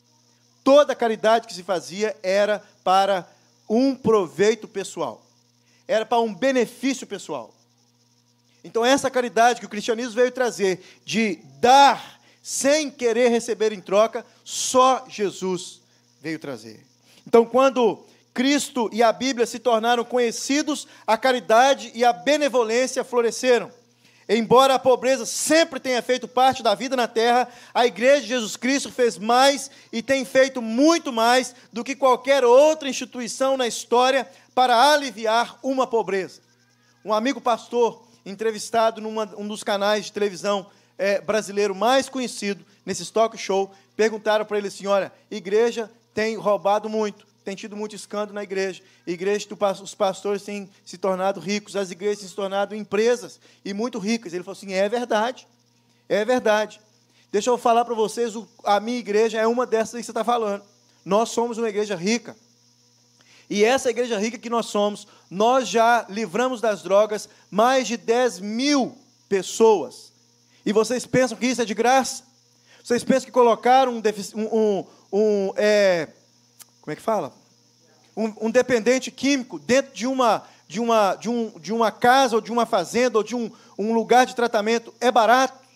Toda 0.63 0.93
a 0.93 0.97
caridade 0.97 1.47
que 1.47 1.55
se 1.55 1.63
fazia 1.63 2.17
era 2.23 2.63
para 2.85 3.27
um 3.69 3.97
proveito 3.97 4.69
pessoal, 4.69 5.25
era 5.89 6.07
para 6.07 6.21
um 6.21 6.33
benefício 6.33 7.07
pessoal. 7.07 7.56
Então, 8.67 8.85
essa 8.85 9.09
caridade 9.09 9.61
que 9.61 9.67
o 9.67 9.69
cristianismo 9.69 10.15
veio 10.15 10.33
trazer, 10.33 10.81
de 11.05 11.39
dar 11.61 12.21
sem 12.43 12.91
querer 12.91 13.29
receber 13.29 13.73
em 13.73 13.81
troca, 13.81 14.27
só 14.45 15.05
Jesus 15.09 15.81
veio 16.21 16.39
trazer. 16.39 16.85
Então, 17.27 17.45
quando 17.45 18.05
Cristo 18.35 18.91
e 18.93 19.03
a 19.03 19.13
Bíblia 19.13 19.47
se 19.47 19.59
tornaram 19.59 20.05
conhecidos, 20.05 20.87
a 21.07 21.17
caridade 21.17 21.91
e 21.95 22.05
a 22.05 22.13
benevolência 22.13 23.03
floresceram. 23.03 23.71
Embora 24.29 24.75
a 24.75 24.79
pobreza 24.79 25.25
sempre 25.25 25.79
tenha 25.79 26.03
feito 26.03 26.27
parte 26.27 26.61
da 26.61 26.75
vida 26.75 26.97
na 26.97 27.07
terra, 27.07 27.49
a 27.73 27.87
Igreja 27.87 28.23
de 28.23 28.29
Jesus 28.29 28.57
Cristo 28.57 28.91
fez 28.91 29.17
mais 29.17 29.71
e 29.93 30.03
tem 30.03 30.25
feito 30.25 30.61
muito 30.61 31.13
mais 31.13 31.55
do 31.73 31.85
que 31.85 31.95
qualquer 31.95 32.45
outra 32.45 32.89
instituição 32.89 33.57
na 33.57 33.69
história 33.69 34.29
para 34.55 34.93
aliviar 34.93 35.57
uma 35.63 35.87
pobreza. 35.87 36.41
Um 37.05 37.15
amigo 37.15 37.41
pastor, 37.41 38.06
entrevistado 38.27 39.01
num 39.01 39.19
um 39.39 39.47
dos 39.47 39.63
canais 39.63 40.07
de 40.07 40.13
televisão 40.13 40.67
é, 40.99 41.21
brasileiro 41.21 41.75
mais 41.75 42.09
conhecido, 42.09 42.65
nesse 42.85 43.11
talk 43.13 43.39
show, 43.39 43.73
perguntaram 43.97 44.45
para 44.45 44.59
ele 44.59 44.69
assim: 44.69 44.87
olha, 44.87 45.13
igreja 45.31 45.91
tem 46.13 46.37
roubado 46.37 46.89
muito, 46.89 47.27
tem 47.45 47.55
tido 47.55 47.77
muito 47.77 47.95
escândalo 47.95 48.35
na 48.35 48.43
igreja. 48.43 48.83
Igreja, 49.07 49.47
os 49.83 49.95
pastores 49.95 50.43
têm 50.43 50.69
se 50.85 50.99
tornado 50.99 51.39
ricos, 51.39 51.77
as 51.77 51.91
igrejas 51.91 52.19
têm 52.19 52.29
se 52.29 52.35
tornado 52.35 52.75
empresas 52.75 53.39
e 53.65 53.73
muito 53.73 53.99
ricas. 53.99 54.33
Ele 54.33 54.43
falou 54.43 54.57
assim: 54.57 54.73
é 54.73 54.89
verdade, 54.89 55.47
é 56.09 56.25
verdade. 56.25 56.81
Deixa 57.31 57.51
eu 57.51 57.59
falar 57.59 57.85
para 57.85 57.95
vocês, 57.95 58.35
a 58.65 58.81
minha 58.81 58.99
igreja 58.99 59.39
é 59.39 59.47
uma 59.47 59.67
dessas 59.67 60.01
que 60.01 60.05
você 60.05 60.11
está 60.11 60.25
falando. 60.25 60.65
Nós 61.05 61.29
somos 61.29 61.59
uma 61.59 61.69
igreja 61.69 61.95
rica. 61.95 62.37
E 63.49 63.65
essa 63.65 63.91
igreja 63.91 64.19
rica 64.19 64.39
que 64.39 64.51
nós 64.51 64.67
somos, 64.67 65.07
nós 65.31 65.69
já 65.69 66.05
livramos 66.09 66.61
das 66.61 66.83
drogas 66.83 67.29
mais 67.51 67.87
de 67.87 67.97
10 67.97 68.41
mil 68.41 68.97
pessoas. 69.29 70.13
E 70.65 70.73
vocês 70.73 71.07
pensam 71.07 71.37
que 71.39 71.47
isso 71.47 71.63
é 71.63 71.65
de 71.65 71.75
graça? 71.75 72.25
Vocês 72.83 73.05
pensam 73.05 73.27
que 73.27 73.33
colocaram 73.33 73.93
um, 73.93 74.03
um, 74.35 74.85
um 75.13 75.53
é, 75.57 76.09
como 76.81 76.93
é 76.93 76.97
que 76.97 77.03
fala? 77.03 77.33
Um, 78.17 78.47
um, 78.47 78.51
dependente 78.51 79.11
químico 79.11 79.59
dentro 79.59 79.93
de 79.93 80.07
uma, 80.07 80.45
de, 80.67 80.81
uma, 80.81 81.15
de, 81.15 81.29
um, 81.29 81.53
de 81.59 81.73
uma 81.73 81.91
casa 81.91 82.37
ou 82.37 82.41
de 82.41 82.51
uma 82.51 82.65
fazenda 82.65 83.19
ou 83.19 83.25
de 83.25 83.35
um, 83.35 83.51
um 83.79 83.93
lugar 83.93 84.27
de 84.27 84.35
tratamento 84.35 84.95
é 85.01 85.11
barato. 85.11 85.67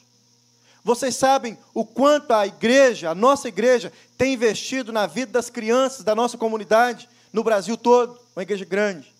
Vocês 0.82 1.14
sabem 1.14 1.58
o 1.74 1.84
quanto 1.84 2.32
a 2.32 2.46
igreja, 2.46 3.10
a 3.10 3.14
nossa 3.14 3.48
igreja, 3.48 3.92
tem 4.16 4.34
investido 4.34 4.92
na 4.92 5.06
vida 5.06 5.32
das 5.32 5.50
crianças 5.50 6.04
da 6.04 6.14
nossa 6.14 6.38
comunidade, 6.38 7.08
no 7.32 7.44
Brasil 7.44 7.76
todo, 7.76 8.18
uma 8.34 8.42
igreja 8.42 8.64
grande. 8.64 9.12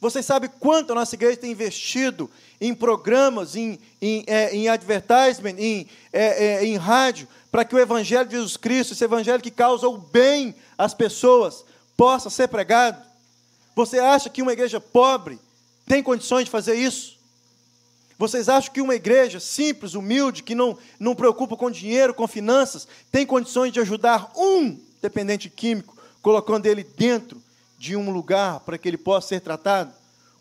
Vocês 0.00 0.24
sabem 0.24 0.48
quanto 0.58 0.92
a 0.92 0.94
nossa 0.94 1.14
igreja 1.14 1.36
tem 1.36 1.50
investido 1.50 2.30
em 2.58 2.74
programas, 2.74 3.54
em, 3.54 3.78
em, 4.00 4.24
é, 4.26 4.54
em 4.54 4.68
advertisement, 4.68 5.56
em, 5.58 5.86
é, 6.12 6.44
é, 6.46 6.64
em 6.64 6.76
rádio, 6.76 7.28
para 7.52 7.64
que 7.64 7.74
o 7.74 7.78
Evangelho 7.78 8.26
de 8.26 8.36
Jesus 8.36 8.56
Cristo, 8.56 8.94
esse 8.94 9.04
Evangelho 9.04 9.42
que 9.42 9.50
causa 9.50 9.86
o 9.86 9.98
bem 9.98 10.54
às 10.78 10.94
pessoas, 10.94 11.64
possa 11.96 12.30
ser 12.30 12.48
pregado? 12.48 13.02
Você 13.76 13.98
acha 13.98 14.30
que 14.30 14.40
uma 14.40 14.52
igreja 14.52 14.80
pobre 14.80 15.38
tem 15.86 16.02
condições 16.02 16.44
de 16.44 16.50
fazer 16.50 16.74
isso? 16.74 17.18
Vocês 18.18 18.48
acham 18.48 18.72
que 18.72 18.80
uma 18.80 18.94
igreja 18.94 19.40
simples, 19.40 19.94
humilde, 19.94 20.42
que 20.42 20.54
não, 20.54 20.76
não 20.98 21.14
preocupa 21.14 21.56
com 21.56 21.70
dinheiro, 21.70 22.14
com 22.14 22.26
finanças, 22.28 22.86
tem 23.10 23.26
condições 23.26 23.72
de 23.72 23.80
ajudar 23.80 24.30
um 24.36 24.78
dependente 25.00 25.48
químico, 25.48 25.96
colocando 26.22 26.66
ele 26.66 26.84
dentro 26.84 27.42
de 27.78 27.96
um 27.96 28.10
lugar 28.10 28.60
para 28.60 28.76
que 28.76 28.86
ele 28.86 28.98
possa 28.98 29.28
ser 29.28 29.40
tratado 29.40 29.92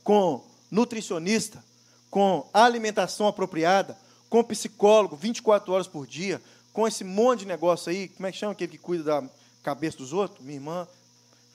com 0.03 0.43
nutricionista, 0.69 1.63
com 2.09 2.47
alimentação 2.53 3.27
apropriada, 3.27 3.97
com 4.29 4.43
psicólogo 4.43 5.15
24 5.15 5.71
horas 5.71 5.87
por 5.87 6.05
dia, 6.05 6.41
com 6.73 6.87
esse 6.87 7.03
monte 7.03 7.39
de 7.39 7.45
negócio 7.47 7.89
aí, 7.89 8.07
como 8.09 8.27
é 8.27 8.31
que 8.31 8.37
chama 8.37 8.51
aquele 8.51 8.71
que 8.71 8.77
cuida 8.77 9.03
da 9.03 9.23
cabeça 9.63 9.97
dos 9.97 10.13
outros? 10.13 10.43
Minha 10.45 10.57
irmã, 10.57 10.87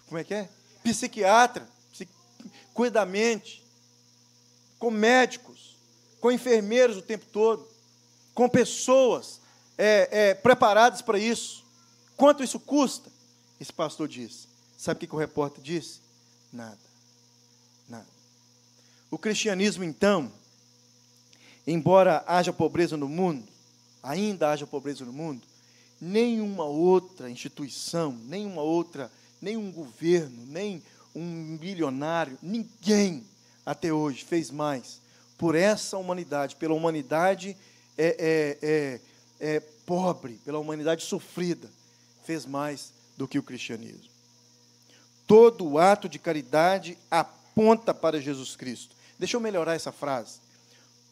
como 0.07 0.19
é 0.19 0.25
que 0.25 0.35
é? 0.35 0.49
Psiquiatra, 0.83 1.67
cuida 2.73 3.01
da 3.01 3.07
mente, 3.07 3.63
com 4.79 4.91
médicos, 4.91 5.77
com 6.21 6.31
enfermeiros 6.31 6.97
o 6.97 7.03
tempo 7.03 7.27
todo, 7.33 7.67
com 8.35 8.49
pessoas 8.49 9.41
é, 9.79 10.09
é, 10.11 10.35
preparadas 10.35 11.01
para 11.01 11.19
isso. 11.19 11.65
Quanto 12.17 12.43
isso 12.43 12.59
custa? 12.59 13.11
Esse 13.65 13.73
pastor 13.73 14.07
disse. 14.07 14.47
Sabe 14.77 15.07
o 15.07 15.09
que, 15.09 15.15
o 15.15 15.19
repórter 15.19 15.65
disse? 15.65 16.01
Nada. 16.53 16.77
Nada. 17.89 18.05
O 19.11 19.17
cristianismo, 19.17 19.83
então, 19.83 20.31
embora 21.67 22.23
haja 22.27 22.53
pobreza 22.53 22.95
no 22.95 23.09
mundo, 23.09 23.43
ainda 24.03 24.51
haja 24.51 24.67
pobreza 24.67 25.03
no 25.07 25.15
mundo, 25.15 25.41
nenhuma 25.99 26.65
outra 26.65 27.31
instituição, 27.31 28.13
nenhuma 28.27 28.61
outra, 28.61 29.11
nenhum 29.41 29.73
governo, 29.73 30.45
nem 30.45 30.83
um 31.15 31.25
milionário, 31.59 32.39
ninguém 32.43 33.25
até 33.65 33.91
hoje 33.91 34.27
fez 34.27 34.51
mais 34.51 35.01
por 35.39 35.55
essa 35.55 35.97
humanidade, 35.97 36.57
pela 36.57 36.75
humanidade 36.75 37.57
é, 37.97 38.59
é, 38.61 39.01
é, 39.41 39.55
é 39.57 39.61
pobre, 39.87 40.39
pela 40.45 40.59
humanidade 40.59 41.03
sofrida, 41.03 41.71
fez 42.25 42.45
mais 42.45 42.93
do 43.17 43.29
que 43.29 43.39
o 43.39 43.43
cristianismo. 43.43 44.13
Todo 45.27 45.79
ato 45.79 46.09
de 46.09 46.19
caridade 46.19 46.99
aponta 47.11 47.95
para 47.95 48.21
Jesus 48.21 48.57
Cristo. 48.57 48.95
Deixa 49.19 49.37
eu 49.37 49.41
melhorar 49.41 49.75
essa 49.75 49.93
frase. 49.93 50.41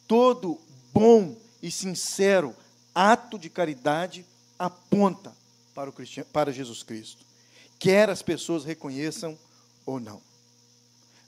Todo 0.07 0.61
bom 0.93 1.37
e 1.63 1.71
sincero 1.71 2.55
ato 2.95 3.39
de 3.39 3.49
caridade 3.49 4.27
aponta 4.59 5.35
para, 5.75 5.91
o 5.91 5.95
para 6.33 6.53
Jesus 6.53 6.83
Cristo, 6.83 7.25
quer 7.79 8.11
as 8.11 8.23
pessoas 8.23 8.65
reconheçam 8.65 9.39
ou 9.87 9.99
não. 9.99 10.21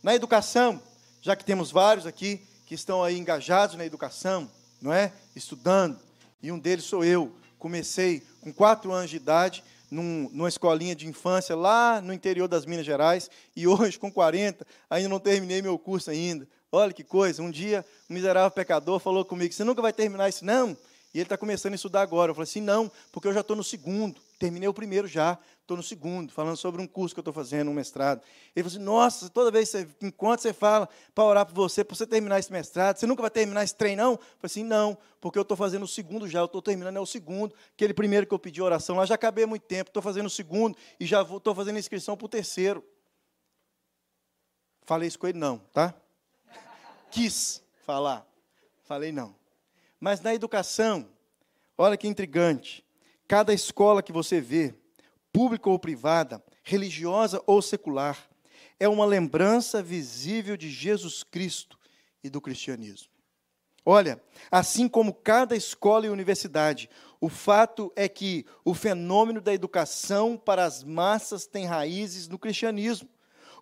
Na 0.03 0.15
educação, 0.15 0.83
já 1.23 1.35
que 1.35 1.45
temos 1.45 1.71
vários 1.71 2.07
aqui 2.07 2.43
que 2.67 2.75
estão 2.75 3.03
aí 3.03 3.19
engajados 3.19 3.77
na 3.77 3.87
educação, 3.87 4.51
não 4.81 4.93
é? 4.93 5.13
Estudando 5.35 5.99
E 6.43 6.53
um 6.53 6.59
deles 6.59 6.85
sou 6.85 7.05
eu. 7.05 7.35
Comecei 7.59 8.23
com 8.43 8.53
quatro 8.53 8.93
anos 8.93 9.11
de 9.11 9.17
idade, 9.17 9.65
num, 9.95 10.29
numa 10.33 10.49
escolinha 10.49 10.95
de 10.95 11.07
infância 11.07 11.55
lá 11.55 12.01
no 12.01 12.13
interior 12.13 12.49
das 12.49 12.67
Minas 12.67 12.85
Gerais, 12.85 13.31
e 13.55 13.67
hoje, 13.69 13.99
com 13.99 14.11
40, 14.11 14.67
ainda 14.91 15.09
não 15.09 15.21
terminei 15.21 15.63
meu 15.63 15.79
curso 15.79 16.11
ainda. 16.11 16.47
Olha 16.71 16.93
que 16.93 17.05
coisa, 17.05 17.41
um 17.41 17.51
dia 17.51 17.85
um 18.11 18.15
miserável 18.15 18.51
pecador 18.51 18.99
falou 18.99 19.25
comigo, 19.25 19.55
você 19.55 19.63
nunca 19.63 19.81
vai 19.81 19.93
terminar 19.93 20.29
isso, 20.29 20.45
não? 20.45 20.77
E 21.15 21.19
ele 21.19 21.23
está 21.23 21.37
começando 21.37 21.75
a 21.75 21.77
estudar 21.77 22.03
agora. 22.03 22.33
Eu 22.33 22.35
falei 22.35 22.51
assim, 22.51 22.61
não, 22.61 22.91
porque 23.13 23.29
eu 23.29 23.33
já 23.33 23.41
estou 23.41 23.55
no 23.55 23.63
segundo. 23.63 24.21
Terminei 24.39 24.69
o 24.69 24.75
primeiro 24.75 25.07
já, 25.07 25.39
estou 25.61 25.77
no 25.77 25.83
segundo, 25.83 26.33
falando 26.33 26.57
sobre 26.57 26.83
um 26.83 26.87
curso 26.87 27.15
que 27.15 27.19
eu 27.19 27.23
estou 27.23 27.33
fazendo, 27.33 27.71
um 27.71 27.75
mestrado. 27.75 28.21
Ele 28.55 28.69
falou 28.69 28.77
assim, 28.77 28.85
nossa, 28.85 29.31
toda 29.31 29.51
vez 29.51 29.71
que 29.71 29.79
você, 29.79 29.89
enquanto 30.03 30.41
você 30.41 30.53
fala 30.53 30.89
para 31.15 31.25
orar 31.25 31.47
por 31.47 31.55
você, 31.55 31.85
para 31.85 31.97
você 31.97 32.07
terminar 32.07 32.39
esse 32.39 32.53
mestrado, 32.53 32.97
você 32.97 33.07
nunca 33.07 33.23
vai 33.23 33.31
terminar 33.31 33.63
esse 33.63 33.75
trem, 33.75 33.95
não? 33.95 34.13
Eu 34.13 34.19
falei 34.19 34.31
assim, 34.43 34.65
não, 34.65 34.99
porque 35.21 35.39
eu 35.39 35.43
estou 35.43 35.57
fazendo 35.57 35.85
o 35.85 35.89
segundo 35.89 36.29
já, 36.29 36.41
eu 36.41 36.47
estou 36.47 36.61
terminando 36.61 36.97
é 36.97 37.01
o 37.01 37.07
segundo. 37.07 37.55
Aquele 37.75 37.95
primeiro 37.95 38.27
que 38.27 38.35
eu 38.35 38.39
pedi 38.39 38.61
oração 38.61 38.97
lá, 38.97 39.07
já 39.07 39.15
acabei 39.15 39.45
há 39.45 39.47
muito 39.47 39.63
tempo, 39.63 39.89
estou 39.89 40.03
fazendo 40.03 40.27
o 40.27 40.31
segundo 40.31 40.77
e 40.99 41.07
já 41.07 41.23
estou 41.23 41.55
fazendo 41.55 41.79
inscrição 41.79 42.17
para 42.17 42.27
o 42.27 42.29
terceiro. 42.29 42.85
Falei 44.83 45.09
isso 45.09 45.19
com 45.19 45.27
ele, 45.27 45.39
não, 45.39 45.59
tá? 45.73 45.95
Quis 47.11 47.63
falar. 47.87 48.27
Falei 48.83 49.13
não. 49.13 49.35
Mas 49.99 50.21
na 50.21 50.35
educação, 50.35 51.09
olha 51.79 51.97
que 51.97 52.07
intrigante. 52.07 52.84
Cada 53.27 53.55
escola 53.55 54.03
que 54.03 54.13
você 54.13 54.41
vê, 54.41 54.75
pública 55.33 55.69
ou 55.71 55.79
privada, 55.79 56.43
religiosa 56.63 57.43
ou 57.47 57.63
secular, 57.63 58.29
é 58.79 58.89
uma 58.89 59.07
lembrança 59.07 59.83
visível 59.83 60.57
de 60.57 60.71
Jesus 60.71 61.23
Cristo 61.23 61.79
e 62.23 62.29
do 62.29 62.41
cristianismo. 62.41 63.09
Olha, 63.87 64.23
assim 64.51 64.89
como 64.89 65.13
cada 65.13 65.55
escola 65.55 66.07
e 66.07 66.11
universidade, 66.11 66.89
o 67.21 67.29
fato 67.29 67.93
é 67.95 68.09
que 68.09 68.47
o 68.65 68.73
fenômeno 68.73 69.41
da 69.41 69.53
educação 69.53 70.39
para 70.39 70.65
as 70.65 70.83
massas 70.83 71.47
tem 71.47 71.67
raízes 71.67 72.27
no 72.27 72.39
cristianismo. 72.39 73.09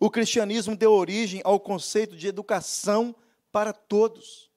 O 0.00 0.10
cristianismo 0.10 0.76
deu 0.76 0.92
origem 0.92 1.40
ao 1.44 1.58
conceito 1.58 2.16
de 2.16 2.28
educação 2.28 3.14
para 3.50 3.72
todos. 3.72 4.50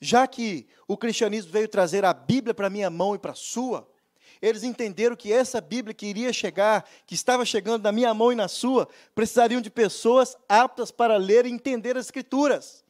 Já 0.00 0.26
que 0.26 0.66
o 0.88 0.96
cristianismo 0.96 1.52
veio 1.52 1.68
trazer 1.68 2.04
a 2.04 2.12
Bíblia 2.12 2.54
para 2.54 2.70
minha 2.70 2.90
mão 2.90 3.14
e 3.14 3.18
para 3.18 3.32
a 3.32 3.36
sua, 3.36 3.88
eles 4.42 4.64
entenderam 4.64 5.14
que 5.14 5.32
essa 5.32 5.60
Bíblia 5.60 5.94
que 5.94 6.04
iria 6.04 6.32
chegar, 6.32 6.84
que 7.06 7.14
estava 7.14 7.44
chegando 7.44 7.84
na 7.84 7.92
minha 7.92 8.12
mão 8.12 8.32
e 8.32 8.34
na 8.34 8.48
sua, 8.48 8.88
precisariam 9.14 9.60
de 9.60 9.70
pessoas 9.70 10.36
aptas 10.48 10.90
para 10.90 11.16
ler 11.16 11.46
e 11.46 11.50
entender 11.50 11.96
as 11.96 12.06
Escrituras. 12.06 12.84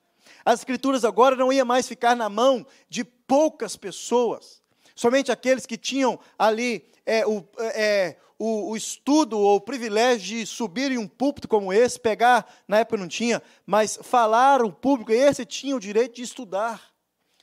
As 0.44 0.60
Escrituras 0.60 1.04
agora 1.04 1.36
não 1.36 1.52
iam 1.52 1.66
mais 1.66 1.86
ficar 1.86 2.16
na 2.16 2.30
mão 2.30 2.66
de 2.88 3.04
poucas 3.04 3.76
pessoas, 3.76 4.62
somente 4.96 5.30
aqueles 5.30 5.66
que 5.66 5.76
tinham 5.76 6.18
ali 6.38 6.84
é, 7.04 7.26
o, 7.26 7.44
é, 7.58 8.16
o, 8.38 8.70
o, 8.70 8.76
estudo 8.76 9.38
ou 9.38 9.56
o 9.56 9.60
privilégio 9.60 10.38
de 10.38 10.46
subir 10.46 10.90
em 10.90 10.98
um 10.98 11.06
púlpito 11.06 11.48
como 11.48 11.72
esse, 11.72 12.00
pegar, 12.00 12.46
na 12.66 12.78
época 12.78 12.96
não 12.96 13.08
tinha, 13.08 13.42
mas 13.66 13.98
falar 14.02 14.62
o 14.62 14.72
público, 14.72 15.12
esse 15.12 15.44
tinha 15.44 15.76
o 15.76 15.80
direito 15.80 16.16
de 16.16 16.22
estudar. 16.22 16.92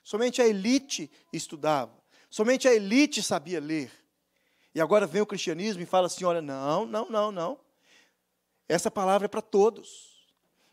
Somente 0.03 0.41
a 0.41 0.47
elite 0.47 1.11
estudava. 1.31 1.99
Somente 2.29 2.67
a 2.67 2.73
elite 2.73 3.23
sabia 3.23 3.59
ler. 3.59 3.91
E 4.73 4.81
agora 4.81 5.07
vem 5.07 5.21
o 5.21 5.25
cristianismo 5.25 5.81
e 5.81 5.85
fala 5.85 6.07
assim: 6.07 6.23
olha, 6.25 6.41
não, 6.41 6.85
não, 6.85 7.09
não, 7.09 7.31
não. 7.31 7.59
Essa 8.67 8.91
palavra 8.91 9.25
é 9.25 9.27
para 9.27 9.41
todos. 9.41 10.27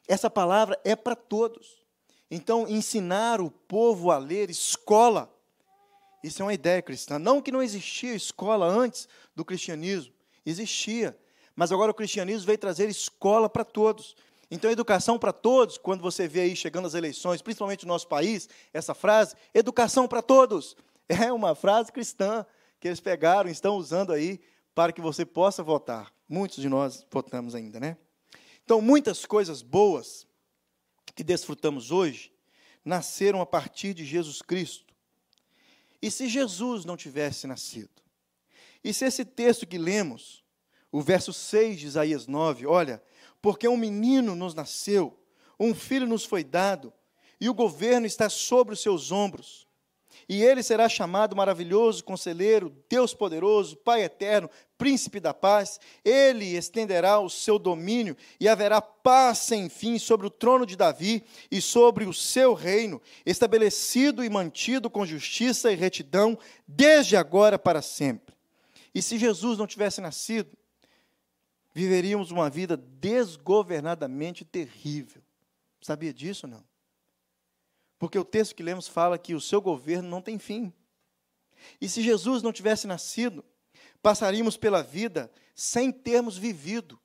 Essa 0.06 0.30
palavra 0.30 0.78
é 0.84 0.94
para 0.94 1.16
todos. 1.16 1.84
Então, 2.30 2.66
ensinar 2.68 3.40
o 3.40 3.50
povo 3.50 4.10
a 4.10 4.18
ler, 4.18 4.50
escola, 4.50 5.32
isso 6.22 6.42
é 6.42 6.44
uma 6.44 6.54
ideia 6.54 6.82
cristã. 6.82 7.18
Não 7.18 7.40
que 7.40 7.52
não 7.52 7.62
existia 7.62 8.14
escola 8.14 8.66
antes 8.66 9.08
do 9.34 9.44
cristianismo, 9.44 10.12
existia. 10.44 11.16
Mas 11.54 11.72
agora 11.72 11.90
o 11.90 11.94
cristianismo 11.94 12.46
veio 12.46 12.58
trazer 12.58 12.88
escola 12.88 13.48
para 13.48 13.64
todos. 13.64 14.16
Então, 14.50 14.70
educação 14.70 15.18
para 15.18 15.32
todos, 15.32 15.78
quando 15.78 16.02
você 16.02 16.28
vê 16.28 16.40
aí 16.42 16.56
chegando 16.56 16.86
as 16.86 16.94
eleições, 16.94 17.42
principalmente 17.42 17.84
no 17.84 17.92
nosso 17.92 18.06
país, 18.06 18.48
essa 18.72 18.94
frase, 18.94 19.34
educação 19.54 20.06
para 20.06 20.22
todos, 20.22 20.76
é 21.08 21.32
uma 21.32 21.54
frase 21.54 21.90
cristã 21.90 22.44
que 22.86 22.88
eles 22.88 23.00
pegaram 23.00 23.50
estão 23.50 23.76
usando 23.76 24.12
aí 24.12 24.40
para 24.72 24.92
que 24.92 25.00
você 25.00 25.26
possa 25.26 25.60
votar. 25.60 26.14
Muitos 26.28 26.58
de 26.58 26.68
nós 26.68 27.04
votamos 27.10 27.52
ainda, 27.52 27.80
né? 27.80 27.96
Então, 28.64 28.80
muitas 28.80 29.26
coisas 29.26 29.60
boas 29.60 30.24
que 31.14 31.24
desfrutamos 31.24 31.90
hoje 31.90 32.32
nasceram 32.84 33.40
a 33.40 33.46
partir 33.46 33.92
de 33.92 34.04
Jesus 34.04 34.40
Cristo. 34.40 34.94
E 36.00 36.12
se 36.12 36.28
Jesus 36.28 36.84
não 36.84 36.96
tivesse 36.96 37.48
nascido? 37.48 37.90
E 38.84 38.94
se 38.94 39.04
esse 39.04 39.24
texto 39.24 39.66
que 39.66 39.78
lemos, 39.78 40.44
o 40.92 41.00
verso 41.00 41.32
6 41.32 41.80
de 41.80 41.86
Isaías 41.86 42.28
9, 42.28 42.66
olha, 42.66 43.02
porque 43.42 43.66
um 43.66 43.76
menino 43.76 44.36
nos 44.36 44.54
nasceu, 44.54 45.18
um 45.58 45.74
filho 45.74 46.06
nos 46.06 46.24
foi 46.24 46.44
dado, 46.44 46.92
e 47.40 47.48
o 47.48 47.54
governo 47.54 48.06
está 48.06 48.28
sobre 48.28 48.74
os 48.74 48.80
seus 48.80 49.10
ombros. 49.10 49.65
E 50.28 50.42
ele 50.42 50.60
será 50.62 50.88
chamado 50.88 51.36
maravilhoso, 51.36 52.02
conselheiro, 52.02 52.74
Deus 52.88 53.14
poderoso, 53.14 53.76
Pai 53.76 54.02
eterno, 54.02 54.50
príncipe 54.76 55.20
da 55.20 55.32
paz. 55.32 55.78
Ele 56.04 56.56
estenderá 56.56 57.20
o 57.20 57.30
seu 57.30 57.60
domínio 57.60 58.16
e 58.40 58.48
haverá 58.48 58.80
paz 58.80 59.38
sem 59.38 59.68
fim 59.68 59.98
sobre 59.98 60.26
o 60.26 60.30
trono 60.30 60.66
de 60.66 60.74
Davi 60.74 61.24
e 61.48 61.60
sobre 61.60 62.04
o 62.06 62.12
seu 62.12 62.54
reino, 62.54 63.00
estabelecido 63.24 64.24
e 64.24 64.28
mantido 64.28 64.90
com 64.90 65.06
justiça 65.06 65.70
e 65.70 65.76
retidão 65.76 66.36
desde 66.66 67.16
agora 67.16 67.56
para 67.56 67.80
sempre. 67.80 68.34
E 68.92 69.00
se 69.00 69.18
Jesus 69.18 69.58
não 69.58 69.66
tivesse 69.66 70.00
nascido, 70.00 70.50
viveríamos 71.72 72.32
uma 72.32 72.50
vida 72.50 72.76
desgovernadamente 72.76 74.44
terrível. 74.44 75.22
Sabia 75.80 76.12
disso 76.12 76.46
ou 76.46 76.52
não? 76.52 76.75
Porque 77.98 78.18
o 78.18 78.24
texto 78.24 78.54
que 78.54 78.62
lemos 78.62 78.86
fala 78.88 79.18
que 79.18 79.34
o 79.34 79.40
seu 79.40 79.60
governo 79.60 80.08
não 80.08 80.20
tem 80.20 80.38
fim. 80.38 80.72
E 81.80 81.88
se 81.88 82.02
Jesus 82.02 82.42
não 82.42 82.52
tivesse 82.52 82.86
nascido, 82.86 83.44
passaríamos 84.02 84.56
pela 84.56 84.82
vida 84.82 85.30
sem 85.54 85.90
termos 85.90 86.36
vivido. 86.36 87.00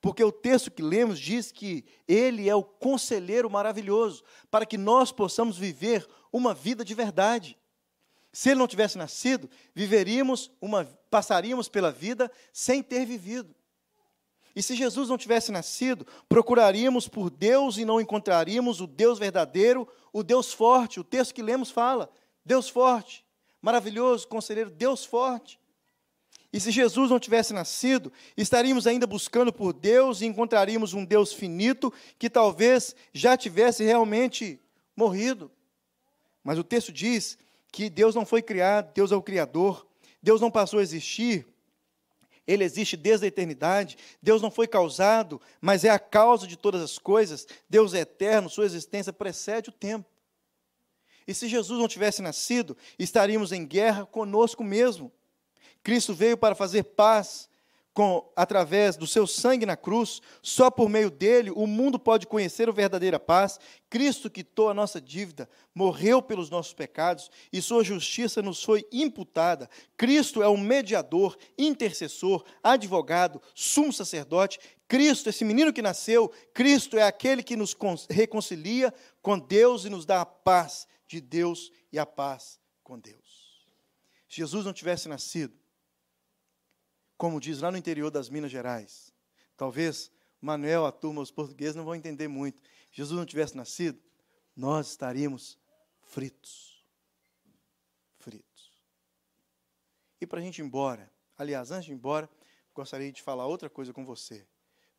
Porque 0.00 0.22
o 0.22 0.32
texto 0.32 0.70
que 0.70 0.82
lemos 0.82 1.18
diz 1.18 1.50
que 1.50 1.84
ele 2.06 2.48
é 2.48 2.54
o 2.54 2.62
conselheiro 2.62 3.48
maravilhoso, 3.48 4.22
para 4.50 4.66
que 4.66 4.76
nós 4.76 5.10
possamos 5.10 5.56
viver 5.56 6.06
uma 6.30 6.52
vida 6.52 6.84
de 6.84 6.94
verdade. 6.94 7.56
Se 8.32 8.50
ele 8.50 8.58
não 8.58 8.66
tivesse 8.66 8.98
nascido, 8.98 9.48
viveríamos 9.74 10.50
uma 10.60 10.84
passaríamos 11.08 11.68
pela 11.68 11.92
vida 11.92 12.30
sem 12.52 12.82
ter 12.82 13.06
vivido. 13.06 13.54
E 14.56 14.62
se 14.62 14.76
Jesus 14.76 15.08
não 15.08 15.16
tivesse 15.16 15.50
nascido, 15.50 16.06
procuraríamos 16.28 17.08
por 17.08 17.30
Deus 17.30 17.78
e 17.78 17.84
não 17.84 18.00
encontraríamos 18.00 18.80
o 18.80 18.86
Deus 18.86 19.18
verdadeiro, 19.18 19.88
o 20.14 20.22
Deus 20.22 20.52
forte. 20.52 21.00
O 21.00 21.04
texto 21.04 21.34
que 21.34 21.42
lemos 21.42 21.70
fala: 21.70 22.08
Deus 22.46 22.68
forte, 22.70 23.26
maravilhoso, 23.60 24.26
conselheiro, 24.28 24.70
Deus 24.70 25.04
forte. 25.04 25.60
E 26.52 26.60
se 26.60 26.70
Jesus 26.70 27.10
não 27.10 27.18
tivesse 27.18 27.52
nascido, 27.52 28.12
estaríamos 28.36 28.86
ainda 28.86 29.08
buscando 29.08 29.52
por 29.52 29.72
Deus 29.72 30.20
e 30.20 30.26
encontraríamos 30.26 30.94
um 30.94 31.04
Deus 31.04 31.32
finito 31.32 31.92
que 32.16 32.30
talvez 32.30 32.94
já 33.12 33.36
tivesse 33.36 33.82
realmente 33.82 34.60
morrido. 34.96 35.50
Mas 36.44 36.56
o 36.56 36.62
texto 36.62 36.92
diz 36.92 37.36
que 37.72 37.90
Deus 37.90 38.14
não 38.14 38.24
foi 38.24 38.40
criado, 38.40 38.92
Deus 38.94 39.10
é 39.10 39.16
o 39.16 39.22
Criador. 39.22 39.84
Deus 40.22 40.40
não 40.40 40.50
passou 40.50 40.78
a 40.78 40.82
existir 40.82 41.44
ele 42.46 42.64
existe 42.64 42.96
desde 42.96 43.24
a 43.24 43.28
eternidade. 43.28 43.96
Deus 44.22 44.42
não 44.42 44.50
foi 44.50 44.66
causado, 44.66 45.40
mas 45.60 45.84
é 45.84 45.90
a 45.90 45.98
causa 45.98 46.46
de 46.46 46.56
todas 46.56 46.82
as 46.82 46.98
coisas. 46.98 47.46
Deus 47.68 47.94
é 47.94 48.00
eterno, 48.00 48.50
sua 48.50 48.66
existência 48.66 49.12
precede 49.12 49.70
o 49.70 49.72
tempo. 49.72 50.08
E 51.26 51.32
se 51.32 51.48
Jesus 51.48 51.78
não 51.78 51.88
tivesse 51.88 52.20
nascido, 52.20 52.76
estaríamos 52.98 53.50
em 53.50 53.64
guerra 53.64 54.04
conosco 54.04 54.62
mesmo. 54.62 55.10
Cristo 55.82 56.14
veio 56.14 56.36
para 56.36 56.54
fazer 56.54 56.82
paz 56.82 57.48
com, 57.94 58.28
através 58.34 58.96
do 58.96 59.06
seu 59.06 59.24
sangue 59.24 59.64
na 59.64 59.76
cruz, 59.76 60.20
só 60.42 60.68
por 60.68 60.88
meio 60.88 61.08
dele 61.08 61.52
o 61.52 61.64
mundo 61.64 61.96
pode 61.96 62.26
conhecer 62.26 62.68
a 62.68 62.72
verdadeira 62.72 63.20
paz. 63.20 63.60
Cristo 63.88 64.28
quitou 64.28 64.68
a 64.68 64.74
nossa 64.74 65.00
dívida, 65.00 65.48
morreu 65.72 66.20
pelos 66.20 66.50
nossos 66.50 66.74
pecados 66.74 67.30
e 67.52 67.62
sua 67.62 67.84
justiça 67.84 68.42
nos 68.42 68.64
foi 68.64 68.84
imputada. 68.90 69.70
Cristo 69.96 70.42
é 70.42 70.48
o 70.48 70.56
mediador, 70.56 71.38
intercessor, 71.56 72.44
advogado, 72.64 73.40
sumo 73.54 73.92
sacerdote. 73.92 74.58
Cristo, 74.88 75.28
esse 75.30 75.44
menino 75.44 75.72
que 75.72 75.80
nasceu, 75.80 76.32
Cristo 76.52 76.98
é 76.98 77.04
aquele 77.04 77.44
que 77.44 77.56
nos 77.56 77.76
reconcilia 78.10 78.92
com 79.22 79.38
Deus 79.38 79.84
e 79.84 79.88
nos 79.88 80.04
dá 80.04 80.20
a 80.20 80.26
paz 80.26 80.88
de 81.06 81.20
Deus 81.20 81.70
e 81.92 81.98
a 81.98 82.04
paz 82.04 82.58
com 82.82 82.98
Deus. 82.98 83.22
Se 84.28 84.38
Jesus 84.38 84.64
não 84.64 84.72
tivesse 84.72 85.08
nascido, 85.08 85.63
como 87.16 87.40
diz 87.40 87.60
lá 87.60 87.70
no 87.70 87.78
interior 87.78 88.10
das 88.10 88.28
Minas 88.28 88.50
Gerais. 88.50 89.12
Talvez 89.56 90.10
Manuel, 90.40 90.84
a 90.84 90.92
turma, 90.92 91.22
os 91.22 91.30
portugueses 91.30 91.74
não 91.74 91.84
vão 91.84 91.94
entender 91.94 92.28
muito. 92.28 92.60
Se 92.90 92.96
Jesus 92.96 93.18
não 93.18 93.24
tivesse 93.24 93.56
nascido, 93.56 93.98
nós 94.54 94.88
estaríamos 94.88 95.58
fritos. 96.02 96.84
Fritos. 98.18 98.72
E 100.20 100.26
para 100.26 100.40
a 100.40 100.42
gente 100.42 100.58
ir 100.58 100.64
embora, 100.64 101.10
aliás, 101.36 101.70
antes 101.70 101.86
de 101.86 101.92
ir 101.92 101.94
embora, 101.94 102.28
gostaria 102.74 103.10
de 103.10 103.22
falar 103.22 103.46
outra 103.46 103.70
coisa 103.70 103.92
com 103.92 104.04
você. 104.04 104.46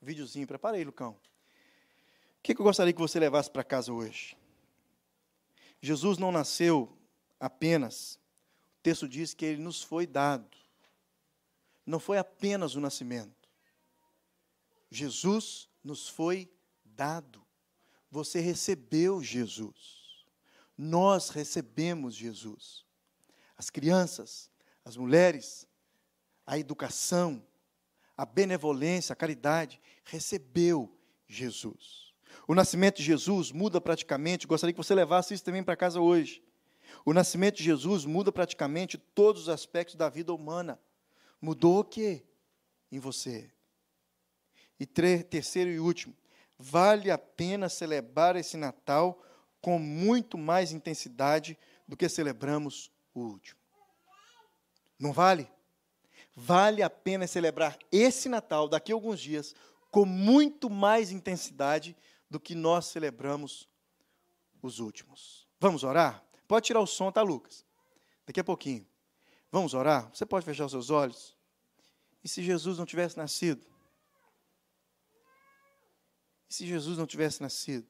Videozinho, 0.02 0.48
prepara 0.48 0.78
aí, 0.78 0.84
Lucão. 0.84 1.12
O 2.40 2.42
que 2.42 2.54
eu 2.54 2.64
gostaria 2.64 2.94
que 2.94 3.00
você 3.00 3.20
levasse 3.20 3.50
para 3.50 3.64
casa 3.64 3.92
hoje? 3.92 4.38
Jesus 5.82 6.18
não 6.18 6.32
nasceu 6.32 6.98
apenas, 7.40 8.20
o 8.80 8.82
texto 8.82 9.08
diz 9.08 9.34
que 9.34 9.46
ele 9.46 9.62
nos 9.62 9.82
foi 9.82 10.08
dado. 10.08 10.48
Não 11.86 12.00
foi 12.00 12.18
apenas 12.18 12.76
o 12.76 12.82
nascimento. 12.82 13.50
Jesus 14.90 15.70
nos 15.84 16.08
foi 16.08 16.52
dado. 16.84 17.46
Você 18.10 18.40
recebeu 18.40 19.22
Jesus. 19.22 20.26
Nós 20.78 21.30
recebemos 21.30 22.16
Jesus. 22.16 22.86
As 23.58 23.70
crianças, 23.70 24.50
as 24.84 24.98
mulheres, 24.98 25.68
a 26.46 26.58
educação, 26.58 27.46
a 28.18 28.26
benevolência, 28.26 29.14
a 29.14 29.16
caridade, 29.16 29.82
recebeu 30.04 30.98
Jesus. 31.28 32.14
O 32.48 32.54
nascimento 32.54 32.98
de 32.98 33.04
Jesus 33.04 33.52
muda 33.52 33.80
praticamente, 33.82 34.48
gostaria 34.48 34.74
que 34.74 34.78
você 34.78 34.94
levasse 34.94 35.34
isso 35.34 35.44
também 35.44 35.64
para 35.64 35.76
casa 35.76 36.00
hoje. 36.00 36.44
O 37.04 37.14
nascimento 37.14 37.58
de 37.58 37.64
Jesus 37.64 38.06
muda 38.06 38.32
praticamente 38.32 38.98
todos 38.98 39.44
os 39.44 39.50
aspectos 39.50 39.96
da 39.96 40.10
vida 40.10 40.34
humana. 40.34 40.80
Mudou 41.46 41.82
o 41.82 41.84
que 41.84 42.26
em 42.92 42.98
você? 42.98 43.52
E 44.80 44.86
terceiro 44.88 45.70
e 45.70 45.80
último, 45.80 46.18
vale 46.58 47.12
a 47.12 47.20
pena 47.20 47.70
celebrar 47.70 48.36
esse 48.36 48.58
Natal 48.58 49.24
com 49.62 49.78
muito 49.78 50.40
mais 50.40 50.72
intensidade 50.72 51.56
do 51.88 51.96
que 51.96 52.10
celebramos 52.10 52.92
o 53.14 53.20
último. 53.20 53.60
Não 55.00 55.14
vale? 55.14 55.48
Vale 56.36 56.82
a 56.82 56.90
pena 56.90 57.28
celebrar 57.28 57.78
esse 57.92 58.28
Natal 58.28 58.68
daqui 58.68 58.92
a 58.92 58.96
alguns 58.96 59.20
dias 59.20 59.54
com 59.92 60.04
muito 60.04 60.68
mais 60.68 61.12
intensidade 61.12 61.96
do 62.28 62.40
que 62.40 62.56
nós 62.56 62.88
celebramos 62.88 63.70
os 64.64 64.80
últimos. 64.80 65.48
Vamos 65.60 65.84
orar? 65.84 66.26
Pode 66.48 66.66
tirar 66.66 66.80
o 66.80 66.88
som, 66.88 67.12
tá, 67.12 67.22
Lucas? 67.22 67.64
Daqui 68.26 68.40
a 68.40 68.44
pouquinho. 68.44 68.84
Vamos 69.52 69.76
orar? 69.76 70.10
Você 70.12 70.26
pode 70.26 70.44
fechar 70.44 70.66
os 70.66 70.72
seus 70.72 70.90
olhos? 70.90 71.35
E 72.26 72.28
se 72.28 72.42
Jesus 72.42 72.80
não 72.80 72.88
tivesse 72.88 73.16
nascido? 73.16 73.64
E 76.50 76.54
se 76.56 76.66
Jesus 76.66 76.98
não 76.98 77.06
tivesse 77.06 77.40
nascido? 77.40 77.88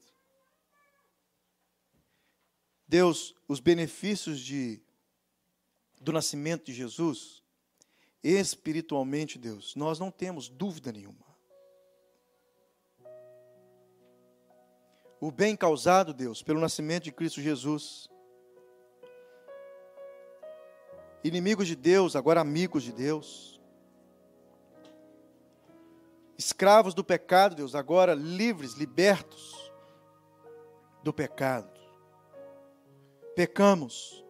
Deus, 2.85 3.33
os 3.47 3.61
benefícios 3.61 4.41
de, 4.41 4.83
do 6.01 6.11
nascimento 6.11 6.65
de 6.65 6.73
Jesus, 6.73 7.41
espiritualmente, 8.21 9.39
Deus, 9.39 9.73
nós 9.73 9.99
não 9.99 10.11
temos 10.11 10.49
dúvida 10.49 10.91
nenhuma. 10.91 11.25
O 15.21 15.31
bem 15.31 15.55
causado, 15.55 16.13
Deus, 16.13 16.43
pelo 16.43 16.59
nascimento 16.59 17.05
de 17.05 17.13
Cristo 17.13 17.39
Jesus. 17.39 18.09
Inimigos 21.23 21.67
de 21.67 21.75
Deus, 21.77 22.17
agora 22.17 22.41
amigos 22.41 22.83
de 22.83 22.91
Deus. 22.91 23.54
Escravos 26.37 26.93
do 26.93 27.03
pecado, 27.03 27.55
Deus, 27.55 27.75
agora 27.75 28.13
livres, 28.13 28.73
libertos 28.73 29.71
do 31.03 31.13
pecado. 31.13 31.69
Pecamos, 33.35 34.23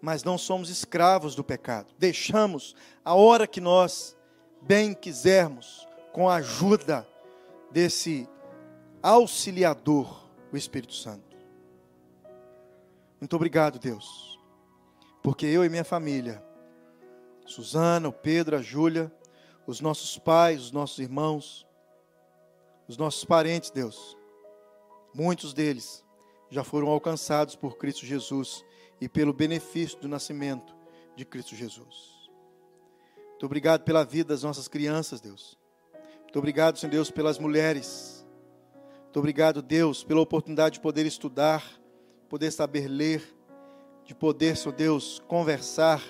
mas 0.00 0.24
não 0.24 0.38
somos 0.38 0.70
escravos 0.70 1.34
do 1.34 1.44
pecado. 1.44 1.92
Deixamos 1.98 2.74
a 3.04 3.14
hora 3.14 3.46
que 3.46 3.60
nós 3.60 4.16
bem 4.62 4.94
quisermos, 4.94 5.86
com 6.12 6.28
a 6.28 6.36
ajuda 6.36 7.08
desse 7.70 8.28
auxiliador, 9.02 10.28
o 10.52 10.56
Espírito 10.56 10.94
Santo. 10.94 11.36
Muito 13.18 13.34
obrigado, 13.34 13.78
Deus, 13.78 14.38
porque 15.22 15.46
eu 15.46 15.64
e 15.64 15.68
minha 15.68 15.84
família, 15.84 16.42
Suzana, 17.46 18.08
o 18.08 18.12
Pedro, 18.12 18.56
a 18.56 18.62
Júlia, 18.62 19.12
os 19.66 19.80
nossos 19.80 20.18
pais, 20.18 20.60
os 20.62 20.72
nossos 20.72 20.98
irmãos, 20.98 21.66
os 22.88 22.96
nossos 22.96 23.24
parentes, 23.24 23.70
Deus, 23.70 24.16
muitos 25.14 25.54
deles 25.54 26.04
já 26.50 26.62
foram 26.62 26.88
alcançados 26.88 27.56
por 27.56 27.76
Cristo 27.76 28.04
Jesus 28.04 28.64
e 29.00 29.08
pelo 29.08 29.32
benefício 29.32 29.98
do 29.98 30.08
nascimento 30.08 30.74
de 31.16 31.24
Cristo 31.24 31.54
Jesus. 31.54 32.30
Muito 33.30 33.46
obrigado 33.46 33.82
pela 33.82 34.04
vida 34.04 34.28
das 34.28 34.42
nossas 34.42 34.68
crianças, 34.68 35.20
Deus. 35.20 35.58
Muito 36.22 36.38
obrigado, 36.38 36.78
Senhor 36.78 36.92
Deus, 36.92 37.10
pelas 37.10 37.38
mulheres. 37.38 38.26
Muito 39.02 39.18
obrigado, 39.18 39.60
Deus, 39.60 40.04
pela 40.04 40.20
oportunidade 40.20 40.74
de 40.74 40.80
poder 40.80 41.04
estudar, 41.06 41.64
poder 42.28 42.50
saber 42.50 42.88
ler, 42.88 43.22
de 44.04 44.14
poder, 44.14 44.56
Senhor 44.56 44.74
Deus, 44.74 45.20
conversar, 45.26 46.02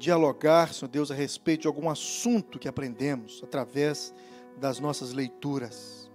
dialogar, 0.00 0.72
Senhor 0.72 0.88
Deus, 0.88 1.10
a 1.10 1.14
respeito 1.14 1.62
de 1.62 1.66
algum 1.68 1.90
assunto 1.90 2.58
que 2.58 2.66
aprendemos 2.66 3.42
através 3.44 4.14
das 4.56 4.80
nossas 4.80 5.12
leituras. 5.12 6.10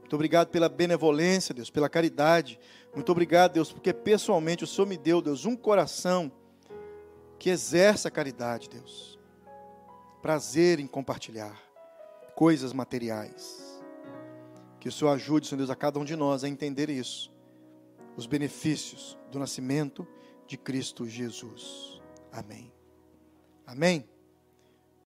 Muito 0.00 0.14
obrigado 0.14 0.48
pela 0.48 0.68
benevolência, 0.68 1.54
Deus, 1.54 1.70
pela 1.70 1.88
caridade, 1.88 2.60
muito 2.94 3.10
obrigado, 3.10 3.54
Deus, 3.54 3.72
porque 3.72 3.94
pessoalmente 3.94 4.62
o 4.62 4.66
Senhor 4.66 4.86
me 4.86 4.98
deu, 4.98 5.22
Deus, 5.22 5.46
um 5.46 5.56
coração 5.56 6.30
que 7.38 7.48
exerce 7.48 8.06
a 8.06 8.10
caridade, 8.10 8.68
Deus. 8.68 9.18
Prazer 10.20 10.78
em 10.78 10.86
compartilhar 10.86 11.58
coisas 12.34 12.74
materiais. 12.74 13.82
Que 14.78 14.88
o 14.88 14.92
Senhor 14.92 15.12
ajude, 15.12 15.46
Senhor 15.46 15.58
Deus, 15.58 15.70
a 15.70 15.76
cada 15.76 15.98
um 15.98 16.04
de 16.04 16.14
nós 16.14 16.44
a 16.44 16.48
entender 16.48 16.90
isso. 16.90 17.32
Os 18.16 18.26
benefícios 18.26 19.16
do 19.30 19.38
nascimento 19.38 20.06
de 20.46 20.58
Cristo 20.58 21.08
Jesus. 21.08 22.02
Amém. 22.30 22.79
Amém. 23.70 24.04